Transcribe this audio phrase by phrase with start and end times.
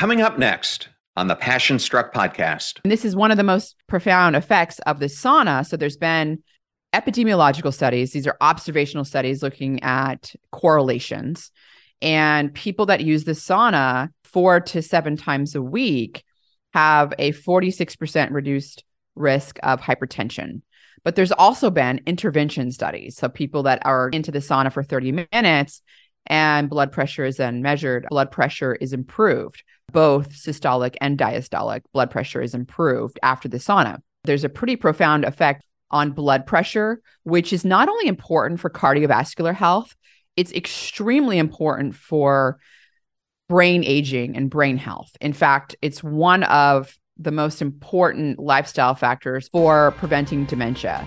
[0.00, 2.80] Coming up next on the Passion Struck podcast.
[2.82, 5.64] And this is one of the most profound effects of the sauna.
[5.64, 6.42] So there's been
[6.92, 11.52] epidemiological studies, these are observational studies looking at correlations.
[12.02, 16.24] And people that use the sauna four to seven times a week
[16.72, 18.82] have a 46% reduced
[19.14, 20.62] risk of hypertension.
[21.04, 23.16] But there's also been intervention studies.
[23.16, 25.82] So people that are into the sauna for 30 minutes
[26.26, 29.62] and blood pressure is then measured, blood pressure is improved.
[29.92, 33.98] Both systolic and diastolic blood pressure is improved after the sauna.
[34.24, 39.54] There's a pretty profound effect on blood pressure, which is not only important for cardiovascular
[39.54, 39.94] health,
[40.36, 42.58] it's extremely important for
[43.48, 45.16] brain aging and brain health.
[45.20, 51.06] In fact, it's one of the most important lifestyle factors for preventing dementia.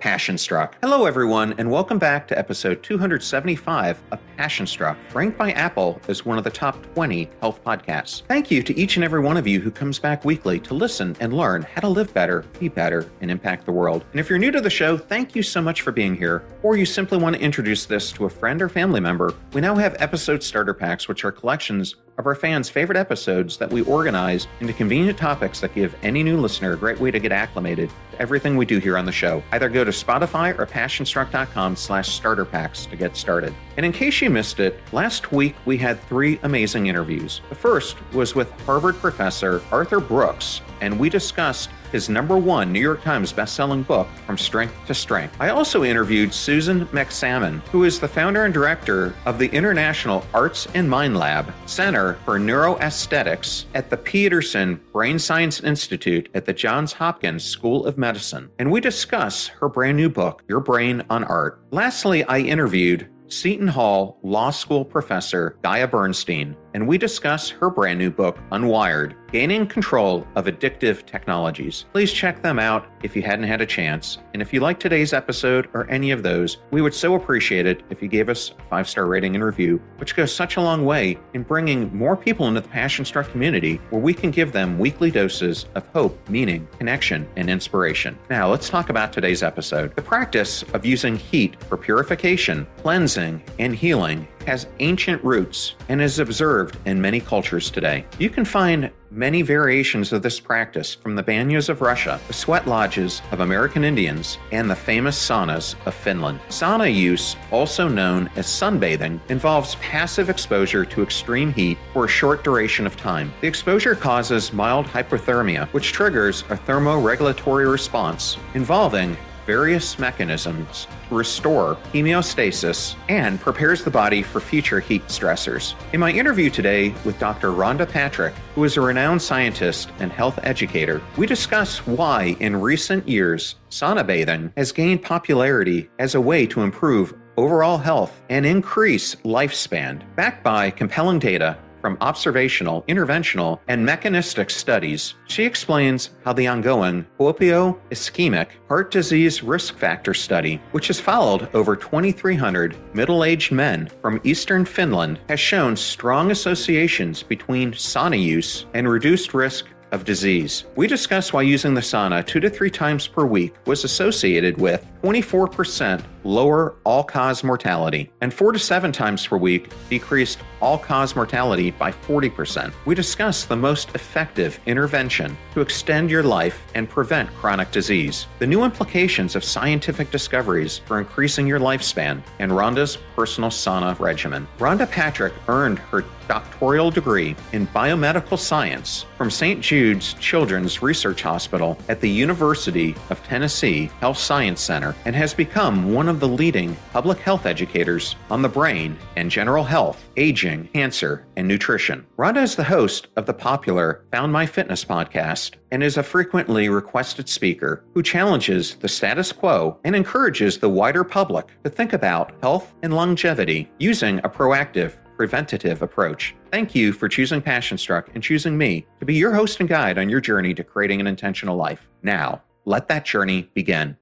[0.00, 0.76] Passion Struck.
[0.80, 6.24] Hello, everyone, and welcome back to episode 275 of Passion Struck, ranked by Apple as
[6.24, 8.22] one of the top 20 health podcasts.
[8.26, 11.14] Thank you to each and every one of you who comes back weekly to listen
[11.20, 14.06] and learn how to live better, be better, and impact the world.
[14.12, 16.76] And if you're new to the show, thank you so much for being here, or
[16.78, 19.96] you simply want to introduce this to a friend or family member, we now have
[19.98, 24.72] episode starter packs, which are collections of our fans' favorite episodes that we organize into
[24.72, 28.56] convenient topics that give any new listener a great way to get acclimated to everything
[28.56, 29.42] we do here on the show.
[29.52, 33.54] Either go to Spotify or passionstruck.com slash starter packs to get started.
[33.76, 37.40] And in case you missed it, last week we had three amazing interviews.
[37.48, 42.80] The first was with Harvard professor Arthur Brooks, and we discussed his number one New
[42.80, 45.36] York Times bestselling book, From Strength to Strength.
[45.40, 50.66] I also interviewed Susan Magsamen, who is the founder and director of the International Arts
[50.74, 56.92] and Mind Lab Center for Neuroaesthetics at the Pedersen Brain Science Institute at the Johns
[56.92, 58.50] Hopkins School of Medicine.
[58.58, 61.62] And we discuss her brand new book, Your Brain on Art.
[61.70, 67.98] Lastly, I interviewed Seton Hall Law School professor Gaia Bernstein, and we discuss her brand
[67.98, 71.84] new book, Unwired Gaining Control of Addictive Technologies.
[71.92, 74.18] Please check them out if you hadn't had a chance.
[74.34, 77.82] And if you like today's episode or any of those, we would so appreciate it
[77.90, 80.84] if you gave us a five star rating and review, which goes such a long
[80.84, 84.78] way in bringing more people into the Passion Struck community where we can give them
[84.78, 88.18] weekly doses of hope, meaning, connection, and inspiration.
[88.28, 89.94] Now, let's talk about today's episode.
[89.94, 96.18] The practice of using heat for purification, cleansing, and healing has ancient roots and is
[96.18, 98.04] observed in many cultures today.
[98.18, 102.66] You can find many variations of this practice from the banyas of Russia, the sweat
[102.66, 106.38] lodges of American Indians, and the famous saunas of Finland.
[106.48, 112.44] Sauna use, also known as sunbathing, involves passive exposure to extreme heat for a short
[112.44, 113.32] duration of time.
[113.40, 119.16] The exposure causes mild hyperthermia, which triggers a thermoregulatory response involving
[119.50, 125.74] various mechanisms to restore homeostasis and prepares the body for future heat stressors.
[125.92, 127.50] In my interview today with Dr.
[127.50, 133.08] Rhonda Patrick, who is a renowned scientist and health educator, we discuss why in recent
[133.08, 139.16] years sauna bathing has gained popularity as a way to improve overall health and increase
[139.24, 146.46] lifespan, backed by compelling data from observational, interventional, and mechanistic studies, she explains how the
[146.46, 153.52] ongoing Kuopio ischemic heart disease risk factor study, which has followed over 2,300 middle aged
[153.52, 160.04] men from eastern Finland, has shown strong associations between sauna use and reduced risk of
[160.04, 160.64] disease.
[160.76, 164.86] We discuss why using the sauna two to three times per week was associated with
[165.02, 171.16] 24% lower all cause mortality and four to seven times per week decreased all cause
[171.16, 172.72] mortality by 40%.
[172.84, 178.46] We discuss the most effective intervention to extend your life and prevent chronic disease, the
[178.46, 184.46] new implications of scientific discoveries for increasing your lifespan, and Rhonda's personal sauna regimen.
[184.58, 189.60] Rhonda Patrick earned her doctoral degree in biomedical science from St.
[189.60, 195.92] Jude's Children's Research Hospital at the University of Tennessee Health Science Center and has become
[195.92, 201.26] one of the leading public health educators on the brain and general health, aging, cancer,
[201.36, 202.06] and nutrition.
[202.16, 206.70] Rhonda is the host of the popular Found My Fitness podcast and is a frequently
[206.70, 212.32] requested speaker who challenges the status quo and encourages the wider public to think about
[212.40, 216.34] health and longevity using a proactive preventative approach.
[216.50, 219.98] Thank you for choosing Passion Struck and choosing me to be your host and guide
[219.98, 221.86] on your journey to creating an intentional life.
[222.02, 223.98] Now, let that journey begin.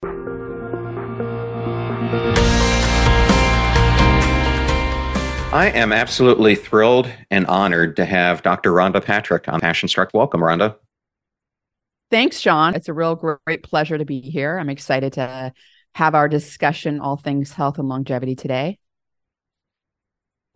[5.50, 8.70] I am absolutely thrilled and honored to have Dr.
[8.70, 10.14] Rhonda Patrick on Passion Struck.
[10.14, 10.76] Welcome, Rhonda.
[12.12, 12.76] Thanks, John.
[12.76, 14.56] It's a real great pleasure to be here.
[14.56, 15.52] I'm excited to
[15.96, 18.78] have our discussion, all things health and longevity today.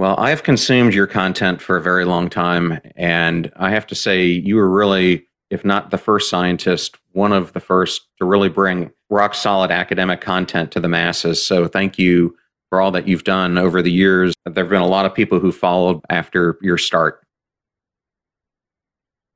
[0.03, 2.81] Well, I've consumed your content for a very long time.
[2.97, 7.53] And I have to say, you were really, if not the first scientist, one of
[7.53, 11.41] the first to really bring rock solid academic content to the masses.
[11.47, 12.37] So thank you
[12.69, 14.35] for all that you've done over the years.
[14.45, 17.25] There have been a lot of people who followed after your start.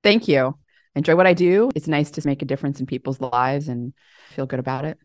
[0.02, 0.58] Thank you.
[0.96, 1.70] Enjoy what I do.
[1.76, 3.94] It's nice to make a difference in people's lives and
[4.30, 4.98] feel good about it.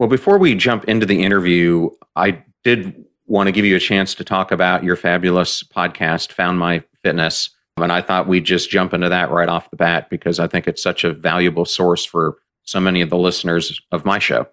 [0.00, 4.14] Well, before we jump into the interview, I did want to give you a chance
[4.14, 7.50] to talk about your fabulous podcast, Found My Fitness.
[7.76, 10.66] And I thought we'd just jump into that right off the bat because I think
[10.66, 14.46] it's such a valuable source for so many of the listeners of my show.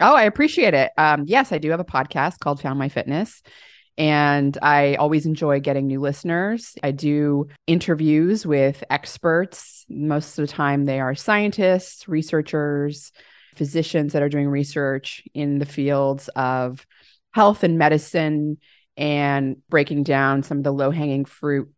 [0.00, 0.92] Oh, I appreciate it.
[0.96, 3.42] Um, yes, I do have a podcast called Found My Fitness.
[3.96, 6.76] And I always enjoy getting new listeners.
[6.84, 9.84] I do interviews with experts.
[9.88, 13.10] Most of the time, they are scientists, researchers,
[13.56, 16.86] physicians that are doing research in the fields of
[17.32, 18.58] health and medicine
[18.96, 21.72] and breaking down some of the low hanging fruit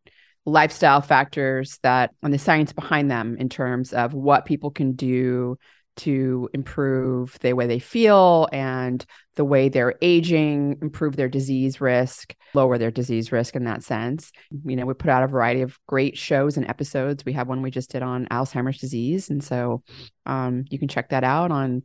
[0.47, 5.59] lifestyle factors that and the science behind them in terms of what people can do
[5.97, 9.05] to improve the way they feel and
[9.35, 14.33] the way they're aging, improve their disease risk, lower their disease risk in that sense.
[14.65, 17.25] You know, we put out a variety of great shows and episodes.
[17.27, 19.29] We have one we just did on Alzheimer's disease.
[19.29, 19.83] And so
[20.25, 21.83] um, you can check that out on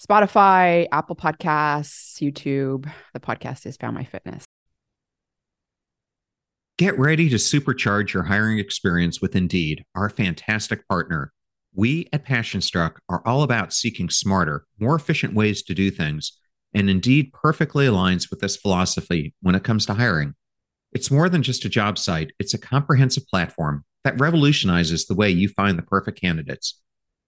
[0.00, 2.90] Spotify, Apple Podcasts, YouTube.
[3.14, 4.44] The podcast is Found My Fitness.
[6.76, 11.32] Get ready to supercharge your hiring experience with Indeed, our fantastic partner.
[11.74, 16.38] We at Passion Struck are all about seeking smarter, more efficient ways to do things,
[16.74, 20.34] and Indeed perfectly aligns with this philosophy when it comes to hiring.
[20.92, 25.30] It's more than just a job site, it's a comprehensive platform that revolutionizes the way
[25.30, 26.78] you find the perfect candidates.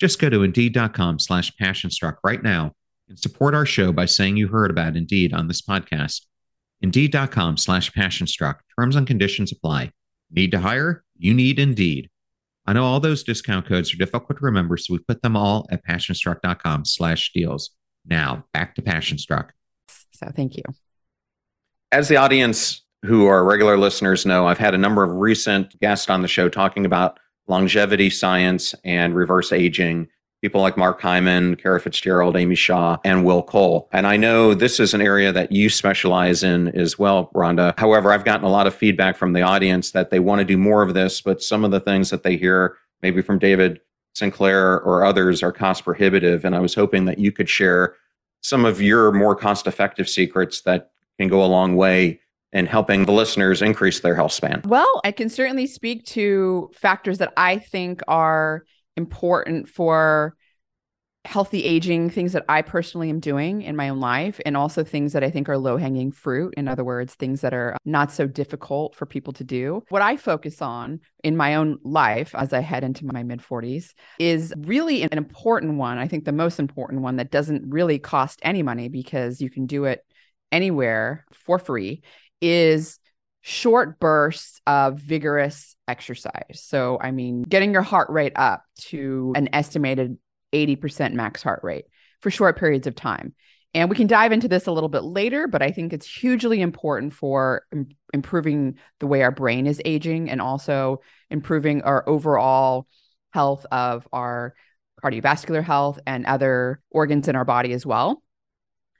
[0.00, 2.72] just go to indeed.com slash passionstruck right now
[3.08, 6.22] and support our show by saying you heard about Indeed on this podcast.
[6.80, 8.60] Indeed.com slash passionstruck.
[8.78, 9.92] Terms and conditions apply.
[10.30, 11.04] Need to hire?
[11.18, 12.08] You need Indeed.
[12.66, 15.66] I know all those discount codes are difficult to remember, so we put them all
[15.70, 17.70] at passionstruck.com slash deals.
[18.06, 19.50] Now, back to Passionstruck.
[20.12, 20.62] So thank you.
[21.92, 26.08] As the audience who are regular listeners know, I've had a number of recent guests
[26.08, 27.18] on the show talking about
[27.50, 30.08] longevity science and reverse aging
[30.40, 33.88] people like Mark Hyman, Kara Fitzgerald, Amy Shah, and Will Cole.
[33.92, 37.78] And I know this is an area that you specialize in as well, Rhonda.
[37.78, 40.56] However, I've gotten a lot of feedback from the audience that they want to do
[40.56, 43.80] more of this, but some of the things that they hear, maybe from David
[44.14, 46.44] Sinclair or others, are cost prohibitive.
[46.44, 47.94] And I was hoping that you could share
[48.42, 52.20] some of your more cost effective secrets that can go a long way
[52.52, 54.62] in helping the listeners increase their health span?
[54.64, 58.64] Well, I can certainly speak to factors that I think are
[58.96, 60.34] important for
[61.26, 65.12] healthy aging things that I personally am doing in my own life, and also things
[65.12, 66.54] that I think are low hanging fruit.
[66.56, 69.84] In other words, things that are not so difficult for people to do.
[69.90, 73.92] What I focus on in my own life as I head into my mid 40s
[74.18, 75.98] is really an important one.
[75.98, 79.66] I think the most important one that doesn't really cost any money because you can
[79.66, 80.04] do it
[80.50, 82.02] anywhere for free
[82.40, 82.98] is
[83.42, 86.62] short bursts of vigorous exercise.
[86.62, 90.18] So, I mean, getting your heart rate up to an estimated
[90.52, 91.86] 80% max heart rate
[92.20, 93.34] for short periods of time.
[93.72, 96.60] And we can dive into this a little bit later, but I think it's hugely
[96.60, 102.88] important for Im- improving the way our brain is aging and also improving our overall
[103.32, 104.54] health of our
[105.02, 108.22] cardiovascular health and other organs in our body as well.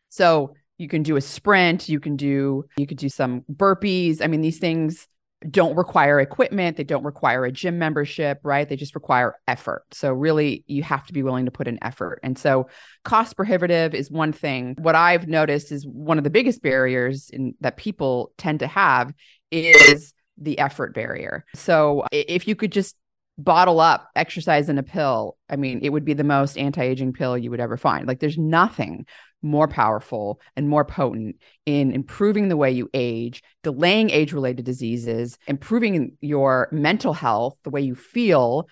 [0.09, 4.23] So you can do a sprint, you can do you could do some burpees.
[4.23, 5.07] I mean these things
[5.49, 8.69] don't require equipment, they don't require a gym membership, right?
[8.69, 9.85] They just require effort.
[9.93, 12.21] So really you have to be willing to put in effort.
[12.23, 12.69] And so
[13.05, 14.77] cost prohibitive is one thing.
[14.79, 19.13] What I've noticed is one of the biggest barriers in that people tend to have
[19.51, 21.45] is the effort barrier.
[21.55, 22.97] So if you could just
[23.39, 27.37] bottle up exercise in a pill, I mean, it would be the most anti-aging pill
[27.39, 28.07] you would ever find.
[28.07, 29.07] Like there's nothing
[29.43, 35.39] more powerful and more potent in improving the way you age, delaying age related diseases,
[35.47, 38.69] improving your mental health, the way you feel,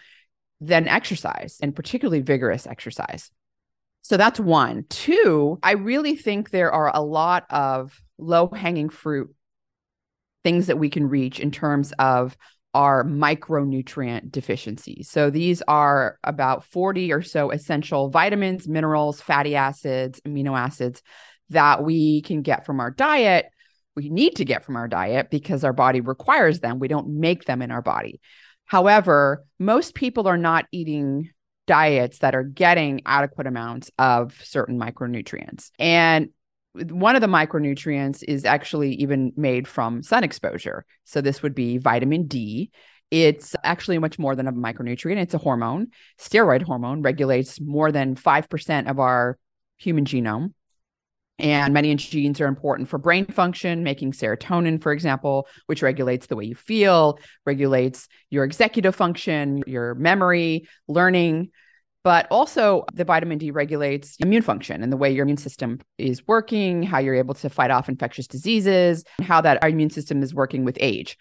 [0.60, 3.30] than exercise and particularly vigorous exercise.
[4.02, 4.84] So that's one.
[4.88, 9.34] Two, I really think there are a lot of low hanging fruit
[10.44, 12.36] things that we can reach in terms of
[12.74, 15.10] are micronutrient deficiencies.
[15.10, 21.02] So these are about 40 or so essential vitamins, minerals, fatty acids, amino acids
[21.50, 23.46] that we can get from our diet.
[23.96, 26.78] We need to get from our diet because our body requires them.
[26.78, 28.20] We don't make them in our body.
[28.66, 31.30] However, most people are not eating
[31.66, 35.70] diets that are getting adequate amounts of certain micronutrients.
[35.78, 36.30] And
[36.74, 40.84] one of the micronutrients is actually even made from sun exposure.
[41.04, 42.70] So this would be vitamin D.
[43.10, 45.16] It's actually much more than a micronutrient.
[45.16, 45.88] It's a hormone.
[46.20, 49.38] Steroid hormone regulates more than 5% of our
[49.78, 50.52] human genome.
[51.40, 56.34] And many genes are important for brain function, making serotonin, for example, which regulates the
[56.34, 61.50] way you feel, regulates your executive function, your memory, learning
[62.08, 66.26] but also the vitamin D regulates immune function and the way your immune system is
[66.26, 70.32] working, how you're able to fight off infectious diseases, how that our immune system is
[70.32, 71.18] working with age.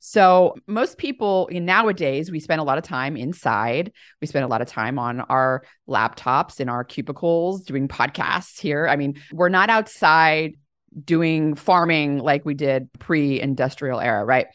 [0.00, 3.92] So, most people nowadays, we spend a lot of time inside.
[4.20, 8.88] We spend a lot of time on our laptops in our cubicles doing podcasts here.
[8.88, 10.56] I mean, we're not outside
[11.04, 14.48] doing farming like we did pre industrial era, right?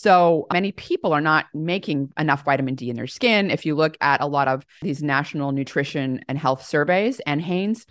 [0.00, 3.50] So many people are not making enough vitamin D in their skin.
[3.50, 7.84] If you look at a lot of these national nutrition and health surveys NHANES,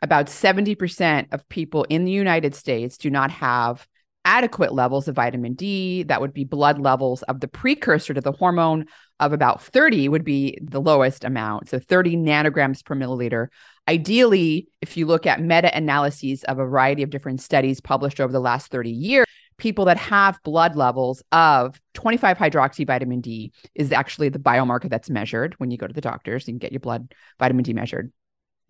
[0.00, 3.86] about 70% of people in the United States do not have
[4.24, 6.02] adequate levels of vitamin D.
[6.04, 8.86] That would be blood levels of the precursor to the hormone
[9.18, 11.68] of about 30 would be the lowest amount.
[11.68, 13.48] So 30 nanograms per milliliter.
[13.86, 18.32] Ideally, if you look at meta analyses of a variety of different studies published over
[18.32, 19.26] the last 30 years,
[19.60, 25.10] people that have blood levels of 25 hydroxy vitamin D is actually the biomarker that's
[25.10, 26.44] measured when you go to the doctors.
[26.44, 28.12] Can get your blood vitamin D measured.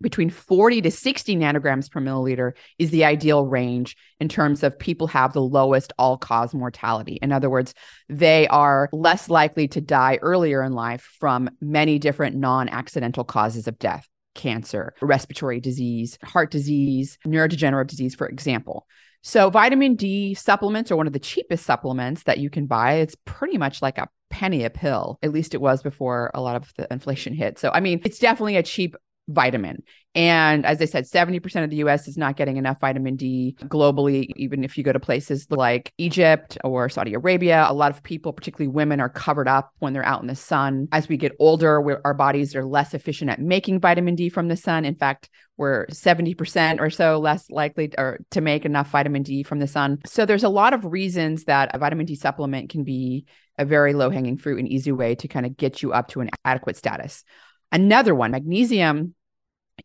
[0.01, 5.07] Between 40 to 60 nanograms per milliliter is the ideal range in terms of people
[5.07, 7.19] have the lowest all cause mortality.
[7.21, 7.75] In other words,
[8.09, 13.67] they are less likely to die earlier in life from many different non accidental causes
[13.67, 18.87] of death cancer, respiratory disease, heart disease, neurodegenerative disease, for example.
[19.23, 22.93] So, vitamin D supplements are one of the cheapest supplements that you can buy.
[22.95, 25.19] It's pretty much like a penny a pill.
[25.21, 27.59] At least it was before a lot of the inflation hit.
[27.59, 28.95] So, I mean, it's definitely a cheap
[29.27, 29.83] vitamin.
[30.13, 34.29] And as I said, 70% of the US is not getting enough vitamin D globally.
[34.35, 38.33] Even if you go to places like Egypt or Saudi Arabia, a lot of people,
[38.33, 40.89] particularly women, are covered up when they're out in the sun.
[40.91, 44.57] As we get older, our bodies are less efficient at making vitamin D from the
[44.57, 44.83] sun.
[44.83, 49.59] In fact, we're 70% or so less likely or to make enough vitamin D from
[49.59, 49.99] the sun.
[50.05, 53.25] So there's a lot of reasons that a vitamin D supplement can be
[53.57, 56.21] a very low hanging fruit and easy way to kind of get you up to
[56.21, 57.23] an adequate status.
[57.71, 59.15] Another one, magnesium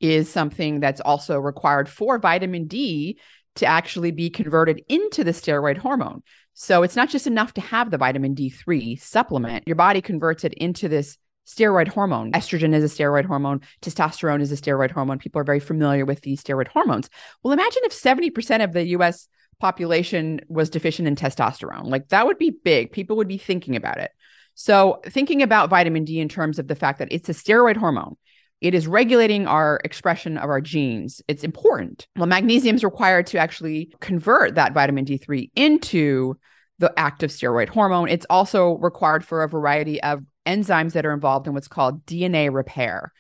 [0.01, 3.19] is something that's also required for vitamin D
[3.57, 6.23] to actually be converted into the steroid hormone.
[6.55, 9.67] So it's not just enough to have the vitamin D3 supplement.
[9.67, 12.33] Your body converts it into this steroid hormone.
[12.33, 15.19] Estrogen is a steroid hormone, testosterone is a steroid hormone.
[15.19, 17.09] People are very familiar with these steroid hormones.
[17.43, 19.29] Well, imagine if 70% of the US
[19.61, 21.85] population was deficient in testosterone.
[21.85, 22.93] Like that would be big.
[22.93, 24.11] People would be thinking about it.
[24.55, 28.17] So, thinking about vitamin D in terms of the fact that it's a steroid hormone,
[28.61, 31.23] it is regulating our expression of our genes.
[31.29, 32.07] It's important.
[32.17, 36.37] Well, magnesium is required to actually convert that vitamin D3 into
[36.79, 38.09] the active steroid hormone.
[38.09, 42.53] It's also required for a variety of enzymes that are involved in what's called DNA
[42.53, 43.13] repair.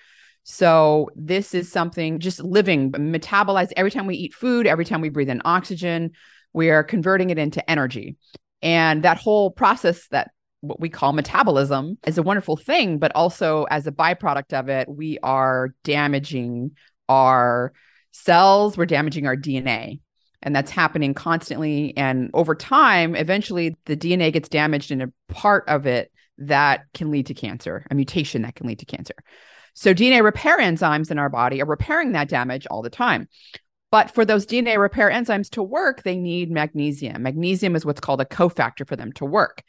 [0.48, 5.08] So, this is something just living, metabolized every time we eat food, every time we
[5.08, 6.12] breathe in oxygen,
[6.52, 8.16] we are converting it into energy.
[8.62, 13.64] And that whole process that what we call metabolism is a wonderful thing, but also
[13.64, 16.72] as a byproduct of it, we are damaging
[17.08, 17.72] our
[18.12, 20.00] cells, we're damaging our DNA.
[20.42, 21.96] And that's happening constantly.
[21.96, 27.10] And over time, eventually the DNA gets damaged in a part of it that can
[27.10, 29.14] lead to cancer, a mutation that can lead to cancer.
[29.74, 33.28] So DNA repair enzymes in our body are repairing that damage all the time.
[33.90, 37.22] But for those DNA repair enzymes to work, they need magnesium.
[37.22, 39.62] Magnesium is what's called a cofactor for them to work.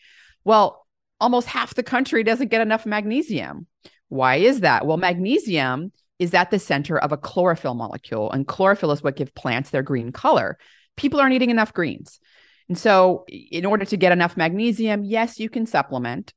[0.48, 0.88] Well,
[1.20, 3.68] almost half the country doesn't get enough magnesium.
[4.08, 4.86] Why is that?
[4.88, 9.32] Well, magnesium is at the center of a chlorophyll molecule, and chlorophyll is what gives
[9.32, 10.58] plants their green color.
[10.96, 12.22] People aren't eating enough greens.
[12.70, 16.34] And so, in order to get enough magnesium, yes, you can supplement.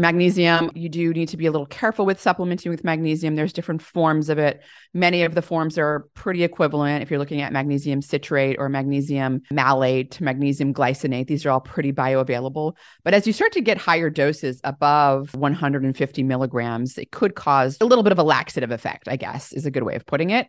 [0.00, 3.36] Magnesium, you do need to be a little careful with supplementing with magnesium.
[3.36, 4.62] There's different forms of it.
[4.94, 7.02] Many of the forms are pretty equivalent.
[7.02, 11.60] If you're looking at magnesium citrate or magnesium malate to magnesium glycinate, these are all
[11.60, 12.76] pretty bioavailable.
[13.04, 17.84] But as you start to get higher doses above 150 milligrams, it could cause a
[17.84, 20.48] little bit of a laxative effect, I guess is a good way of putting it.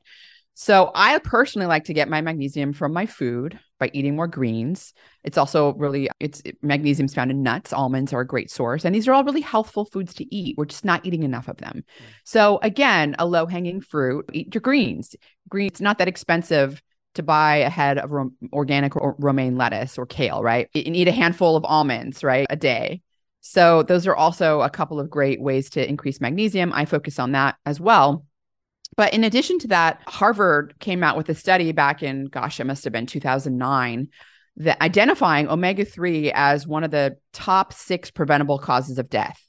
[0.53, 4.93] So I personally like to get my magnesium from my food by eating more greens.
[5.23, 7.73] It's also really it's magnesium's found in nuts.
[7.73, 10.57] Almonds are a great source, and these are all really healthful foods to eat.
[10.57, 11.83] We're just not eating enough of them.
[11.99, 12.05] Mm.
[12.25, 15.15] So again, a low hanging fruit: eat your greens.
[15.49, 16.81] Greens not that expensive
[17.15, 20.69] to buy a head of ro- organic or romaine lettuce or kale, right?
[20.75, 23.01] And eat a handful of almonds, right, a day.
[23.41, 26.71] So those are also a couple of great ways to increase magnesium.
[26.73, 28.25] I focus on that as well.
[28.97, 32.65] But in addition to that, Harvard came out with a study back in, gosh, it
[32.65, 34.09] must have been 2009,
[34.57, 39.41] that identifying omega 3 as one of the top six preventable causes of death,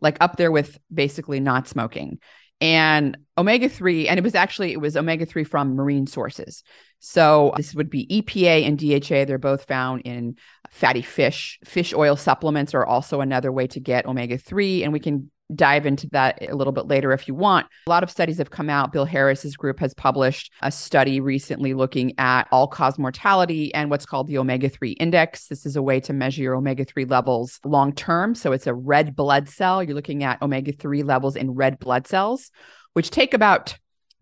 [0.00, 2.18] like up there with basically not smoking.
[2.60, 6.62] And omega 3, and it was actually, it was omega 3 from marine sources.
[7.00, 9.26] So this would be EPA and DHA.
[9.26, 10.36] They're both found in
[10.70, 11.58] fatty fish.
[11.64, 14.84] Fish oil supplements are also another way to get omega 3.
[14.84, 17.66] And we can dive into that a little bit later if you want.
[17.86, 18.92] A lot of studies have come out.
[18.92, 24.06] Bill Harris's group has published a study recently looking at all cause mortality and what's
[24.06, 25.48] called the omega 3 index.
[25.48, 28.34] This is a way to measure your omega 3 levels long term.
[28.34, 29.82] So it's a red blood cell.
[29.82, 32.50] You're looking at omega 3 levels in red blood cells,
[32.94, 33.76] which take about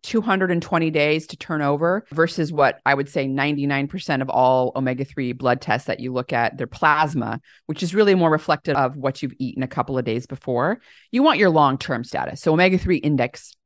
[0.05, 5.33] 220 days to turn over versus what I would say 99% of all omega 3
[5.33, 9.23] blood tests that you look at, their plasma, which is really more reflective of what
[9.23, 10.81] you've eaten a couple of days before.
[11.11, 12.43] You want your long term status.
[12.43, 13.57] So, omega 3 index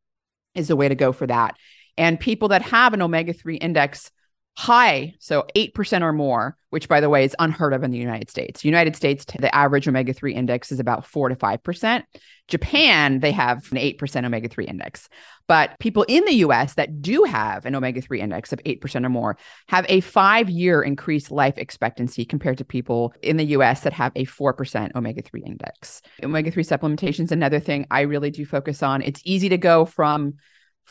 [0.54, 1.56] is the way to go for that.
[1.96, 4.12] And people that have an omega 3 index
[4.58, 8.28] high, so 8% or more, which by the way is unheard of in the United
[8.28, 8.64] States.
[8.64, 12.02] United States, the average omega 3 index is about 4 to 5%.
[12.48, 15.08] Japan, they have an 8% omega 3 index.
[15.46, 19.08] But people in the US that do have an omega 3 index of 8% or
[19.10, 23.92] more have a five year increased life expectancy compared to people in the US that
[23.92, 26.02] have a 4% omega 3 index.
[26.24, 29.02] Omega 3 supplementation is another thing I really do focus on.
[29.02, 30.34] It's easy to go from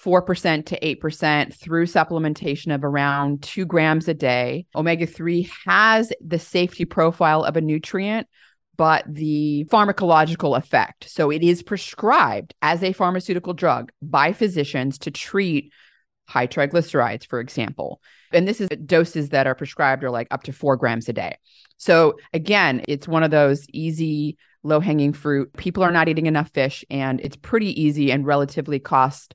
[0.04, 4.66] 4% to 8% through supplementation of around two grams a day.
[4.76, 8.28] Omega 3 has the safety profile of a nutrient,
[8.76, 11.10] but the pharmacological effect.
[11.10, 15.74] So it is prescribed as a pharmaceutical drug by physicians to treat
[16.28, 18.02] high triglycerides, for example.
[18.32, 21.38] And this is doses that are prescribed are like up to four grams a day.
[21.78, 25.54] So again, it's one of those easy, low hanging fruit.
[25.58, 29.34] People are not eating enough fish, and it's pretty easy and relatively cost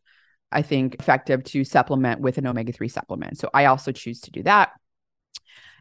[0.53, 3.39] I think, effective to supplement with an omega 3 supplement.
[3.39, 4.73] So I also choose to do that.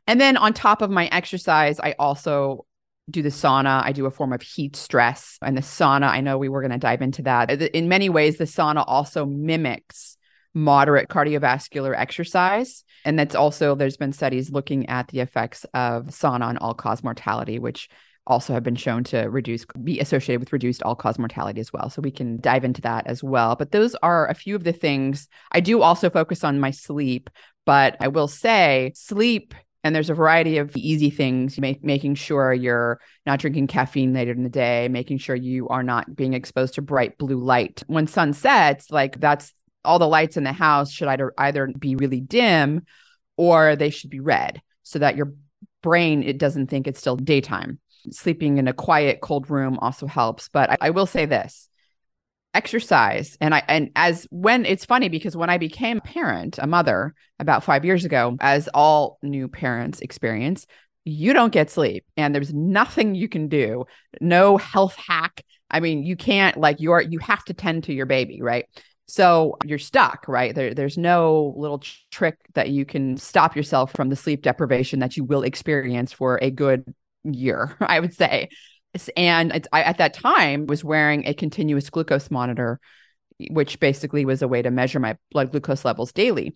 [0.08, 2.66] And then on top of my exercise, I also
[3.10, 3.84] do the sauna.
[3.84, 5.38] I do a form of heat stress.
[5.42, 7.52] And the sauna, I know we were going to dive into that.
[7.52, 10.18] In many ways, the sauna also mimics
[10.54, 12.84] moderate cardiovascular exercise.
[13.06, 17.04] And that's also, there's been studies looking at the effects of sauna on all cause
[17.04, 17.90] mortality, which
[18.32, 21.90] also have been shown to reduce be associated with reduced all cause mortality as well.
[21.90, 23.56] So we can dive into that as well.
[23.56, 25.28] But those are a few of the things.
[25.52, 27.30] I do also focus on my sleep
[27.66, 32.54] but i will say sleep and there's a variety of easy things make, making sure
[32.54, 36.76] you're not drinking caffeine later in the day making sure you are not being exposed
[36.76, 37.84] to bright blue light.
[37.88, 41.96] When sun sets like that's all the lights in the house should either either be
[41.96, 42.86] really dim
[43.38, 45.34] or they should be red so that your
[45.82, 50.50] brain it doesn't think it's still daytime sleeping in a quiet, cold room also helps.
[50.50, 51.68] But I, I will say this
[52.54, 56.68] exercise and i and as when it's funny because when i became a parent a
[56.68, 60.68] mother about five years ago as all new parents experience
[61.04, 63.86] you don't get sleep and there's nothing you can do.
[64.20, 65.44] No health hack.
[65.70, 68.66] I mean you can't like you're you have to tend to your baby right?
[69.08, 70.54] So you're stuck right?
[70.54, 75.18] There, there's no little trick that you can stop yourself from the sleep deprivation that
[75.18, 78.50] you will experience for a good year i would say.
[79.16, 82.82] And I, at that time was wearing a continuous glucose monitor
[83.50, 86.54] which basically was a way to measure my blood glucose levels daily.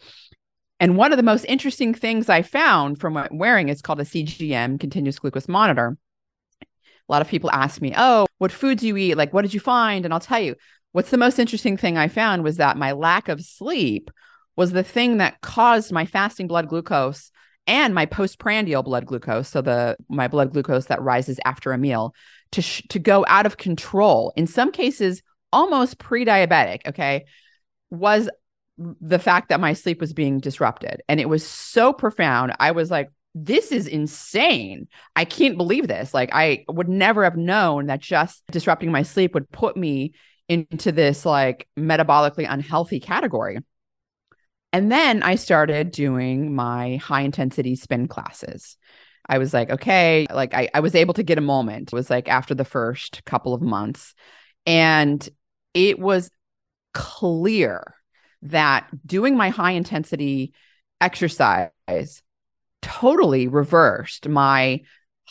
[0.79, 4.79] And one of the most interesting things i found from wearing is called a cgm
[4.79, 5.97] continuous glucose monitor.
[6.61, 9.15] A lot of people ask me oh what foods you eat?
[9.15, 10.05] Like what did you find?
[10.05, 10.55] And i'll tell you
[10.91, 14.11] what's the most interesting thing i found was that my lack of sleep
[14.55, 17.31] was the thing that caused my fasting blood glucose
[17.67, 22.13] and my postprandial blood glucose, so the my blood glucose that rises after a meal,
[22.51, 24.33] to sh- to go out of control.
[24.35, 26.87] In some cases, almost pre-diabetic.
[26.87, 27.25] Okay,
[27.89, 28.29] was
[28.77, 32.53] the fact that my sleep was being disrupted, and it was so profound.
[32.59, 34.87] I was like, this is insane.
[35.15, 36.13] I can't believe this.
[36.13, 40.13] Like, I would never have known that just disrupting my sleep would put me
[40.47, 43.57] into this like metabolically unhealthy category.
[44.75, 48.75] And then I started doing my high intensity spin classes.
[49.25, 51.93] I was like, okay, like I, I was able to get a moment.
[51.93, 54.13] It was like after the first couple of months.
[54.65, 55.25] And
[55.73, 56.29] it was
[56.93, 57.95] clear
[58.41, 60.53] that doing my high intensity
[60.99, 61.71] exercise
[62.81, 64.81] totally reversed my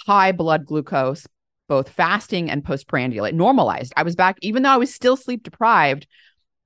[0.07, 1.27] high blood glucose,
[1.69, 3.27] both fasting and postprandial.
[3.27, 3.93] It normalized.
[3.95, 6.07] I was back, even though I was still sleep deprived,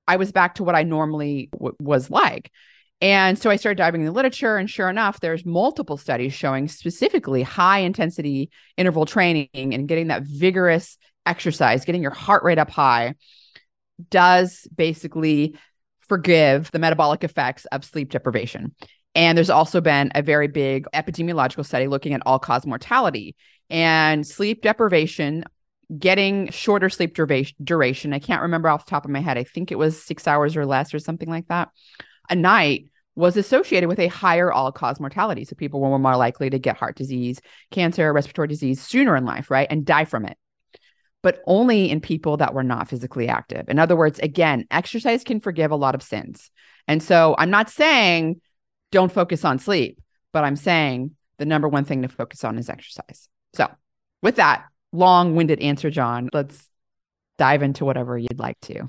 [0.09, 2.51] I was back to what I normally w- was like.
[2.99, 6.67] And so I started diving in the literature, and sure enough, there's multiple studies showing
[6.67, 12.71] specifically high intensity interval training and getting that vigorous exercise, getting your heart rate up
[12.71, 13.13] high,
[14.09, 15.55] does basically
[15.99, 18.75] forgive the metabolic effects of sleep deprivation.
[19.13, 23.35] And there's also been a very big epidemiological study looking at all cause mortality
[23.69, 25.45] and sleep deprivation
[25.97, 28.13] getting shorter sleep duration.
[28.13, 29.37] I can't remember off the top of my head.
[29.37, 31.69] I think it was six hours or less or something like that.
[32.29, 35.43] A night was associated with a higher all cause mortality.
[35.43, 39.49] So people were more likely to get heart disease, cancer, respiratory disease sooner in life,
[39.51, 39.67] right?
[39.69, 40.37] And die from it.
[41.21, 43.67] But only in people that were not physically active.
[43.67, 46.49] In other words, again, exercise can forgive a lot of sins.
[46.87, 48.39] And so I'm not saying
[48.91, 49.99] don't focus on sleep,
[50.31, 53.27] but I'm saying the number one thing to focus on is exercise.
[53.53, 53.69] So,
[54.21, 56.29] with that, long winded answer, John.
[56.33, 56.69] Let's
[57.37, 58.87] dive into whatever you'd like to.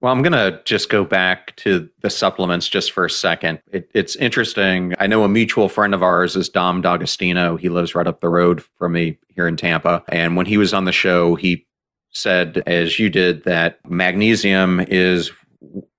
[0.00, 3.60] Well, I'm going to just go back to the supplements just for a second.
[3.72, 4.94] It, it's interesting.
[4.98, 7.56] I know a mutual friend of ours is Dom D'Agostino.
[7.56, 10.04] He lives right up the road from me here in Tampa.
[10.08, 11.66] And when he was on the show, he
[12.10, 15.32] said, as you did, that magnesium is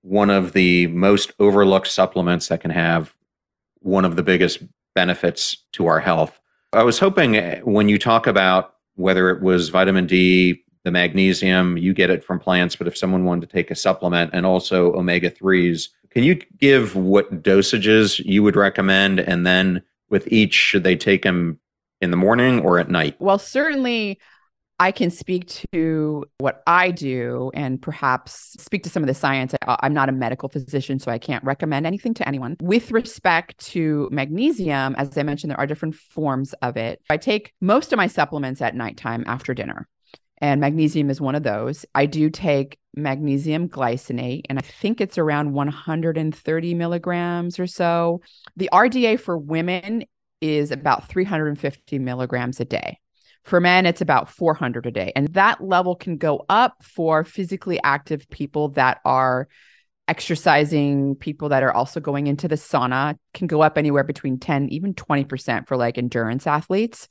[0.02, 3.12] one of the most overlooked supplements that can have
[3.80, 4.62] one of the biggest
[4.94, 6.38] benefits to our health.
[6.72, 11.76] I was hoping eh, when you talk about whether it was vitamin D, the magnesium,
[11.76, 14.92] you get it from plants, but if someone wanted to take a supplement and also
[14.94, 19.20] omega 3s, can you give what dosages you would recommend?
[19.20, 21.58] And then with each, should they take them
[22.00, 23.16] in the morning or at night?
[23.18, 24.18] Well, certainly
[24.78, 29.54] I can speak to what I do and perhaps speak to some of the science.
[29.66, 32.56] I'm not a medical physician, so I can't recommend anything to anyone.
[32.60, 37.00] With respect to magnesium, as I mentioned, there are different forms of it.
[37.08, 39.88] I take most of my supplements at nighttime after dinner,
[40.38, 41.86] and magnesium is one of those.
[41.94, 48.20] I do take magnesium glycinate, and I think it's around 130 milligrams or so.
[48.56, 50.04] The RDA for women
[50.42, 52.98] is about 350 milligrams a day.
[53.46, 55.12] For men, it's about 400 a day.
[55.16, 59.48] And that level can go up for physically active people that are
[60.08, 64.68] exercising, people that are also going into the sauna can go up anywhere between 10,
[64.68, 67.08] even 20% for like endurance athletes.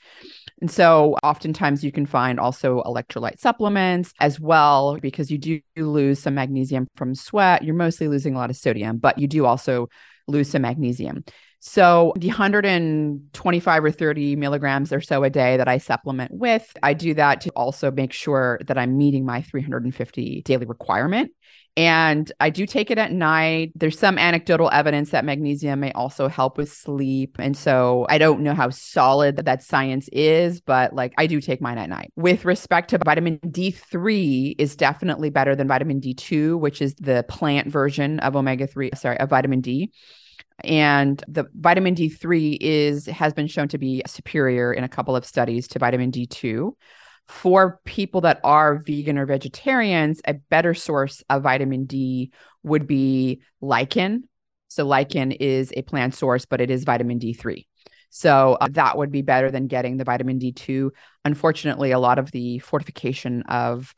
[0.62, 6.20] And so oftentimes you can find also electrolyte supplements as well, because you do lose
[6.20, 7.64] some magnesium from sweat.
[7.64, 9.90] You're mostly losing a lot of sodium, but you do also
[10.28, 11.24] lose some magnesium.
[11.68, 16.94] So the 125 or 30 milligrams or so a day that I supplement with, I
[16.94, 21.32] do that to also make sure that I'm meeting my 350 daily requirement.
[21.76, 23.72] And I do take it at night.
[23.74, 27.38] There's some anecdotal evidence that magnesium may also help with sleep.
[27.40, 31.62] And so I don't know how solid that science is, but like I do take
[31.62, 32.14] mine at night.
[32.16, 37.70] With respect to vitamin D3 is definitely better than vitamin D2, which is the plant
[37.70, 39.92] version of omega 3, sorry, of vitamin D
[40.64, 45.26] and the vitamin D3 is has been shown to be superior in a couple of
[45.26, 46.76] studies to vitamin D2
[47.28, 52.32] For people that are vegan or vegetarians, a better source of vitamin D
[52.64, 54.30] would be lichen.
[54.68, 57.66] So, lichen is a plant source, but it is vitamin D3.
[58.10, 60.92] So, uh, that would be better than getting the vitamin D2.
[61.26, 63.94] Unfortunately, a lot of the fortification of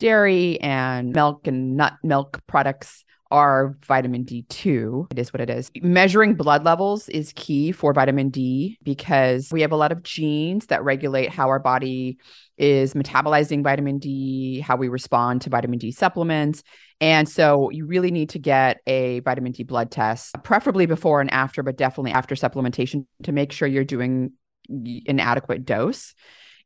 [0.00, 5.10] dairy and milk and nut milk products are vitamin D2.
[5.10, 5.68] It is what it is.
[5.82, 10.66] Measuring blood levels is key for vitamin D because we have a lot of genes
[10.66, 12.16] that regulate how our body
[12.58, 16.62] is metabolizing vitamin D, how we respond to vitamin D supplements.
[17.00, 21.32] And so you really need to get a vitamin D blood test, preferably before and
[21.32, 24.30] after, but definitely after supplementation to make sure you're doing
[24.70, 26.14] an adequate dose.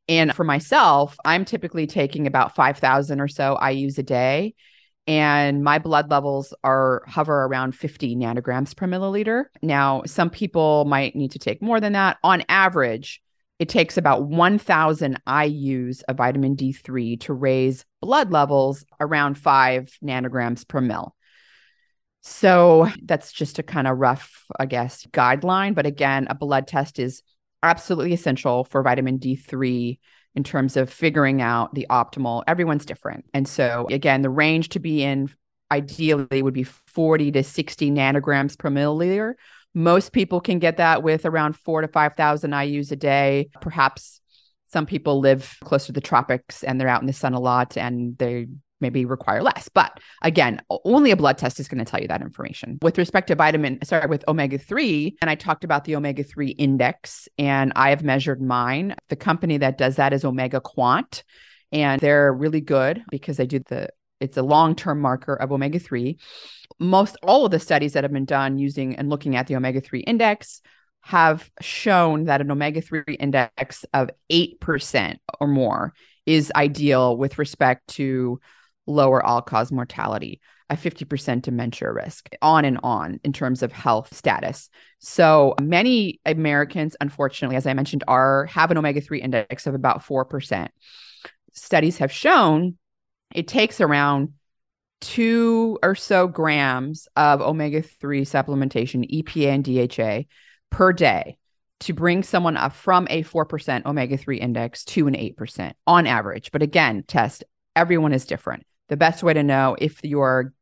[0.07, 4.54] And for myself, I'm typically taking about 5,000 or so IUs a day
[5.09, 9.47] and my blood levels are hover around 50 nanograms per milliliter.
[9.62, 12.18] Now, some people might need to take more than that.
[12.23, 13.23] On average,
[13.59, 20.68] it takes about 1,000 IUs of vitamin D3 to raise blood levels around five nanograms
[20.68, 21.14] per mil.
[22.21, 25.75] So that's just a kind of rough, I guess, guideline.
[25.75, 27.23] But again, a blood test is
[27.62, 29.99] absolutely essential for vitamin D3
[30.38, 32.44] in terms of figuring out the optimal.
[32.46, 33.24] Everyone's different.
[33.35, 35.35] And so, again, the range to be in
[35.72, 39.35] ideally would be 40 to 60 nanograms per milliliter.
[39.74, 43.51] Most people can get that with around four to 5,000 IUs a day.
[43.61, 44.20] Perhaps
[44.66, 47.77] some people live close to the tropics and they're out in the sun a lot
[47.77, 48.46] and they
[48.81, 49.69] maybe require less.
[49.69, 52.79] But again, only a blood test is going to tell you that information.
[52.83, 56.49] With respect to vitamin, sorry, with omega 3, and I talked about the omega 3
[56.51, 58.95] index, and I have measured mine.
[59.09, 61.23] The company that does that is Omega Quant,
[61.73, 63.88] and they're really good because they do the
[64.21, 66.19] it's a long-term marker of omega 3
[66.81, 69.81] most all of the studies that have been done using and looking at the omega
[69.81, 70.61] 3 index
[71.03, 75.95] have shown that an omega 3 index of 8% or more
[76.27, 78.41] is ideal with respect to
[78.88, 84.14] lower all cause mortality, a 50% dementia risk, on and on in terms of health
[84.14, 84.70] status.
[84.98, 90.68] So many Americans, unfortunately, as I mentioned, are have an omega-3 index of about 4%.
[91.53, 92.77] Studies have shown
[93.35, 94.33] it takes around
[95.01, 100.29] two or so grams of omega-3 supplementation, EPA and DHA
[100.70, 101.37] per day
[101.81, 106.51] to bring someone up from a 4% omega 3 index to an 8% on average.
[106.51, 107.44] But again, test
[107.77, 110.53] everyone is different the best way to know if your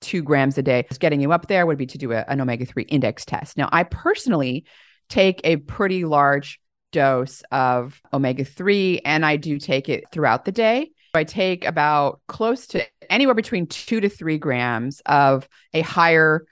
[0.00, 2.40] two grams a day is getting you up there would be to do a, an
[2.40, 3.56] omega 3 index test.
[3.56, 4.64] Now, I personally
[5.08, 6.60] take a pretty large
[6.92, 10.90] dose of omega 3 and I do take it throughout the day.
[11.14, 16.44] I take about close to anywhere between two to three grams of a higher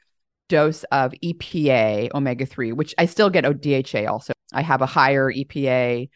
[0.49, 4.33] dose of EPA omega 3, which I still get DHA also.
[4.53, 6.09] I have a higher EPA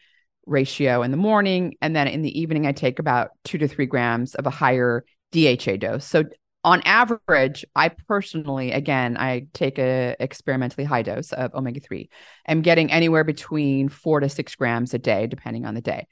[0.47, 1.75] ratio in the morning.
[1.83, 5.05] And then in the evening, I take about two to three grams of a higher
[5.33, 6.05] DHA dose.
[6.07, 6.25] So
[6.65, 12.09] on average, I personally, again, I take a experimentally high dose of omega 3.
[12.49, 16.09] I'm getting anywhere between four to six grams a day, depending on the day.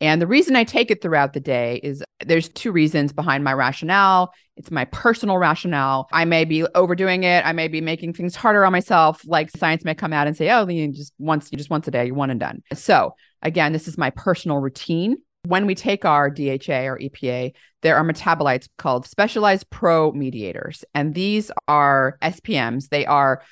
[0.00, 3.54] And the reason I take it throughout the day is there's two reasons behind my
[3.54, 4.34] rationale.
[4.56, 6.08] It's my personal rationale.
[6.12, 7.44] I may be overdoing it.
[7.44, 9.20] I may be making things harder on myself.
[9.26, 11.90] Like science may come out and say, oh, you just once, you just once a
[11.90, 12.62] day, you're one and done.
[12.72, 15.16] So again, this is my personal routine.
[15.46, 20.84] When we take our DHA or EPA, there are metabolites called specialized pro mediators.
[20.94, 22.88] And these are SPMs.
[22.88, 23.42] They are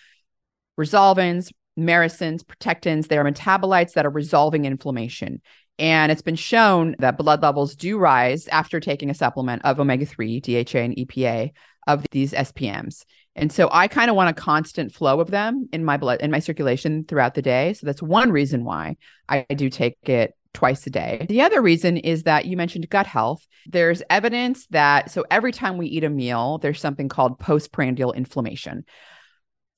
[0.80, 3.08] resolvins, maresins, protectins.
[3.08, 5.42] They are metabolites that are resolving inflammation.
[5.78, 10.06] And it's been shown that blood levels do rise after taking a supplement of omega
[10.06, 11.52] 3, DHA, and EPA
[11.86, 13.04] of these SPMs.
[13.34, 16.30] And so I kind of want a constant flow of them in my blood, in
[16.30, 17.72] my circulation throughout the day.
[17.72, 18.96] So that's one reason why
[19.28, 21.24] I do take it twice a day.
[21.28, 23.46] The other reason is that you mentioned gut health.
[23.66, 28.84] There's evidence that so every time we eat a meal, there's something called postprandial inflammation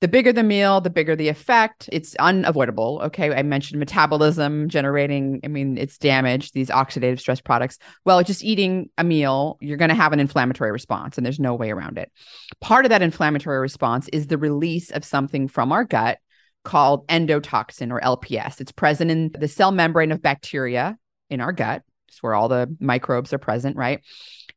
[0.04, 1.88] the bigger the meal, the bigger the effect.
[1.90, 3.00] It's unavoidable.
[3.04, 3.34] Okay.
[3.34, 7.78] I mentioned metabolism generating, I mean, it's damage, these oxidative stress products.
[8.04, 11.54] Well, just eating a meal, you're going to have an inflammatory response, and there's no
[11.54, 12.12] way around it.
[12.60, 16.18] Part of that inflammatory response is the release of something from our gut
[16.64, 18.60] called endotoxin or LPS.
[18.60, 20.98] It's present in the cell membrane of bacteria
[21.30, 21.82] in our gut.
[22.08, 24.02] It's where all the microbes are present, right?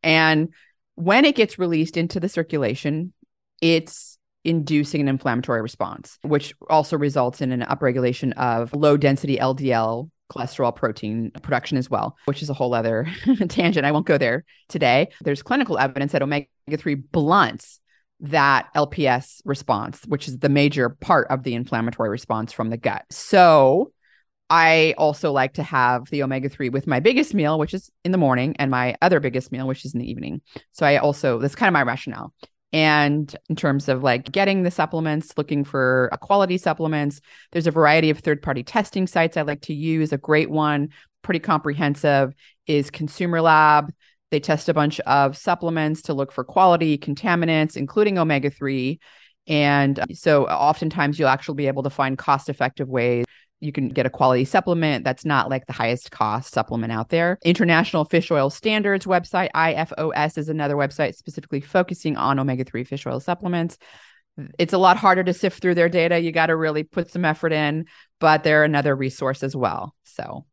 [0.03, 0.53] And
[0.95, 3.13] when it gets released into the circulation,
[3.61, 4.16] it's
[4.47, 10.75] inducing an inflammatory response, which also results in an upregulation of low density LDL cholesterol
[10.75, 13.07] protein production as well, which is a whole other
[13.49, 13.85] tangent.
[13.85, 15.09] I won't go there today.
[15.21, 17.79] There's clinical evidence that omega 3 blunts
[18.21, 23.05] that LPS response, which is the major part of the inflammatory response from the gut.
[23.11, 23.91] So,
[24.49, 28.13] I also like to have the omega 3 with my biggest meal, which is in
[28.13, 30.41] the morning, and my other biggest meal, which is in the evening.
[30.71, 32.33] So I also, that's kind of my rationale.
[32.73, 37.71] And in terms of like getting the supplements, looking for uh, quality supplements, there's a
[37.71, 40.11] variety of third party testing sites I like to use.
[40.11, 40.89] A great one,
[41.21, 42.33] pretty comprehensive,
[42.65, 43.93] is Consumer Lab.
[44.31, 48.99] They test a bunch of supplements to look for quality contaminants, including omega 3.
[49.47, 53.25] And uh, so uh, oftentimes you'll actually be able to find cost effective ways
[53.59, 57.39] you can get a quality supplement that's not like the highest cost supplement out there.
[57.43, 63.05] International Fish Oil Standards website, IFOS, is another website specifically focusing on omega 3 fish
[63.07, 63.77] oil supplements.
[64.59, 66.19] It's a lot harder to sift through their data.
[66.19, 67.85] You got to really put some effort in,
[68.19, 69.95] but they're another resource as well.
[70.03, 70.45] So,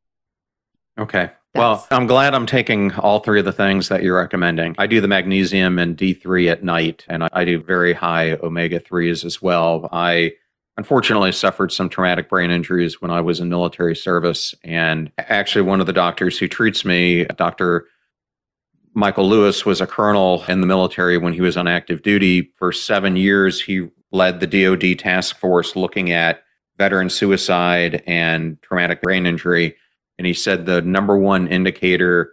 [0.99, 1.31] okay.
[1.55, 4.75] Well, I'm glad I'm taking all three of the things that you're recommending.
[4.77, 9.25] I do the magnesium and D3 at night, and I do very high omega 3s
[9.25, 9.89] as well.
[9.93, 10.33] I
[10.77, 14.55] unfortunately suffered some traumatic brain injuries when I was in military service.
[14.65, 17.87] And actually, one of the doctors who treats me, Dr.
[18.95, 22.53] Michael Lewis, was a colonel in the military when he was on active duty.
[22.57, 26.43] For seven years, he led the DoD task force looking at
[26.77, 29.77] veteran suicide and traumatic brain injury.
[30.19, 32.33] And he said the number one indicator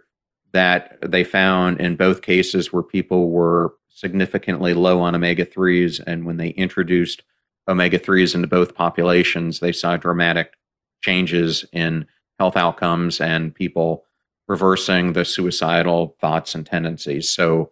[0.52, 6.24] that they found in both cases where people were significantly low on omega 3s and
[6.24, 7.22] when they introduced
[7.68, 10.54] omega 3s into both populations, they saw dramatic
[11.02, 12.06] changes in
[12.38, 14.04] health outcomes and people
[14.48, 17.30] reversing the suicidal thoughts and tendencies.
[17.30, 17.70] So,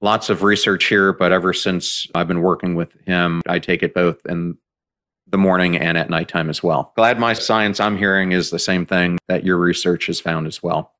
[0.00, 3.94] lots of research here, but ever since I've been working with him, I take it
[3.94, 4.56] both in
[5.26, 6.92] the morning and at nighttime as well.
[6.96, 10.62] Glad my science I'm hearing is the same thing that your research has found as
[10.62, 10.93] well.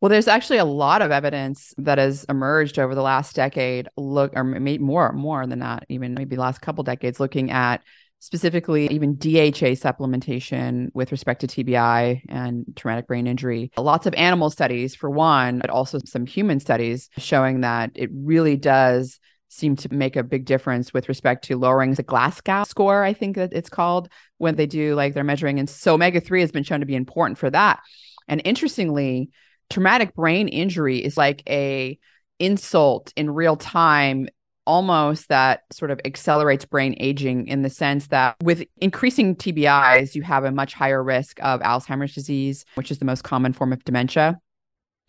[0.00, 4.32] Well, there's actually a lot of evidence that has emerged over the last decade, look
[4.34, 7.82] or maybe more, more than that, even maybe last couple decades, looking at
[8.18, 13.72] specifically even DHA supplementation with respect to TBI and traumatic brain injury.
[13.76, 18.56] Lots of animal studies, for one, but also some human studies showing that it really
[18.56, 23.12] does seem to make a big difference with respect to lowering the Glasgow score, I
[23.12, 24.08] think that it's called,
[24.38, 25.58] when they do like they're measuring.
[25.58, 27.80] And so omega 3 has been shown to be important for that.
[28.28, 29.30] And interestingly,
[29.70, 31.98] traumatic brain injury is like a
[32.38, 34.28] insult in real time
[34.66, 40.22] almost that sort of accelerates brain aging in the sense that with increasing TBIs, you
[40.22, 43.82] have a much higher risk of Alzheimer's disease, which is the most common form of
[43.84, 44.38] dementia.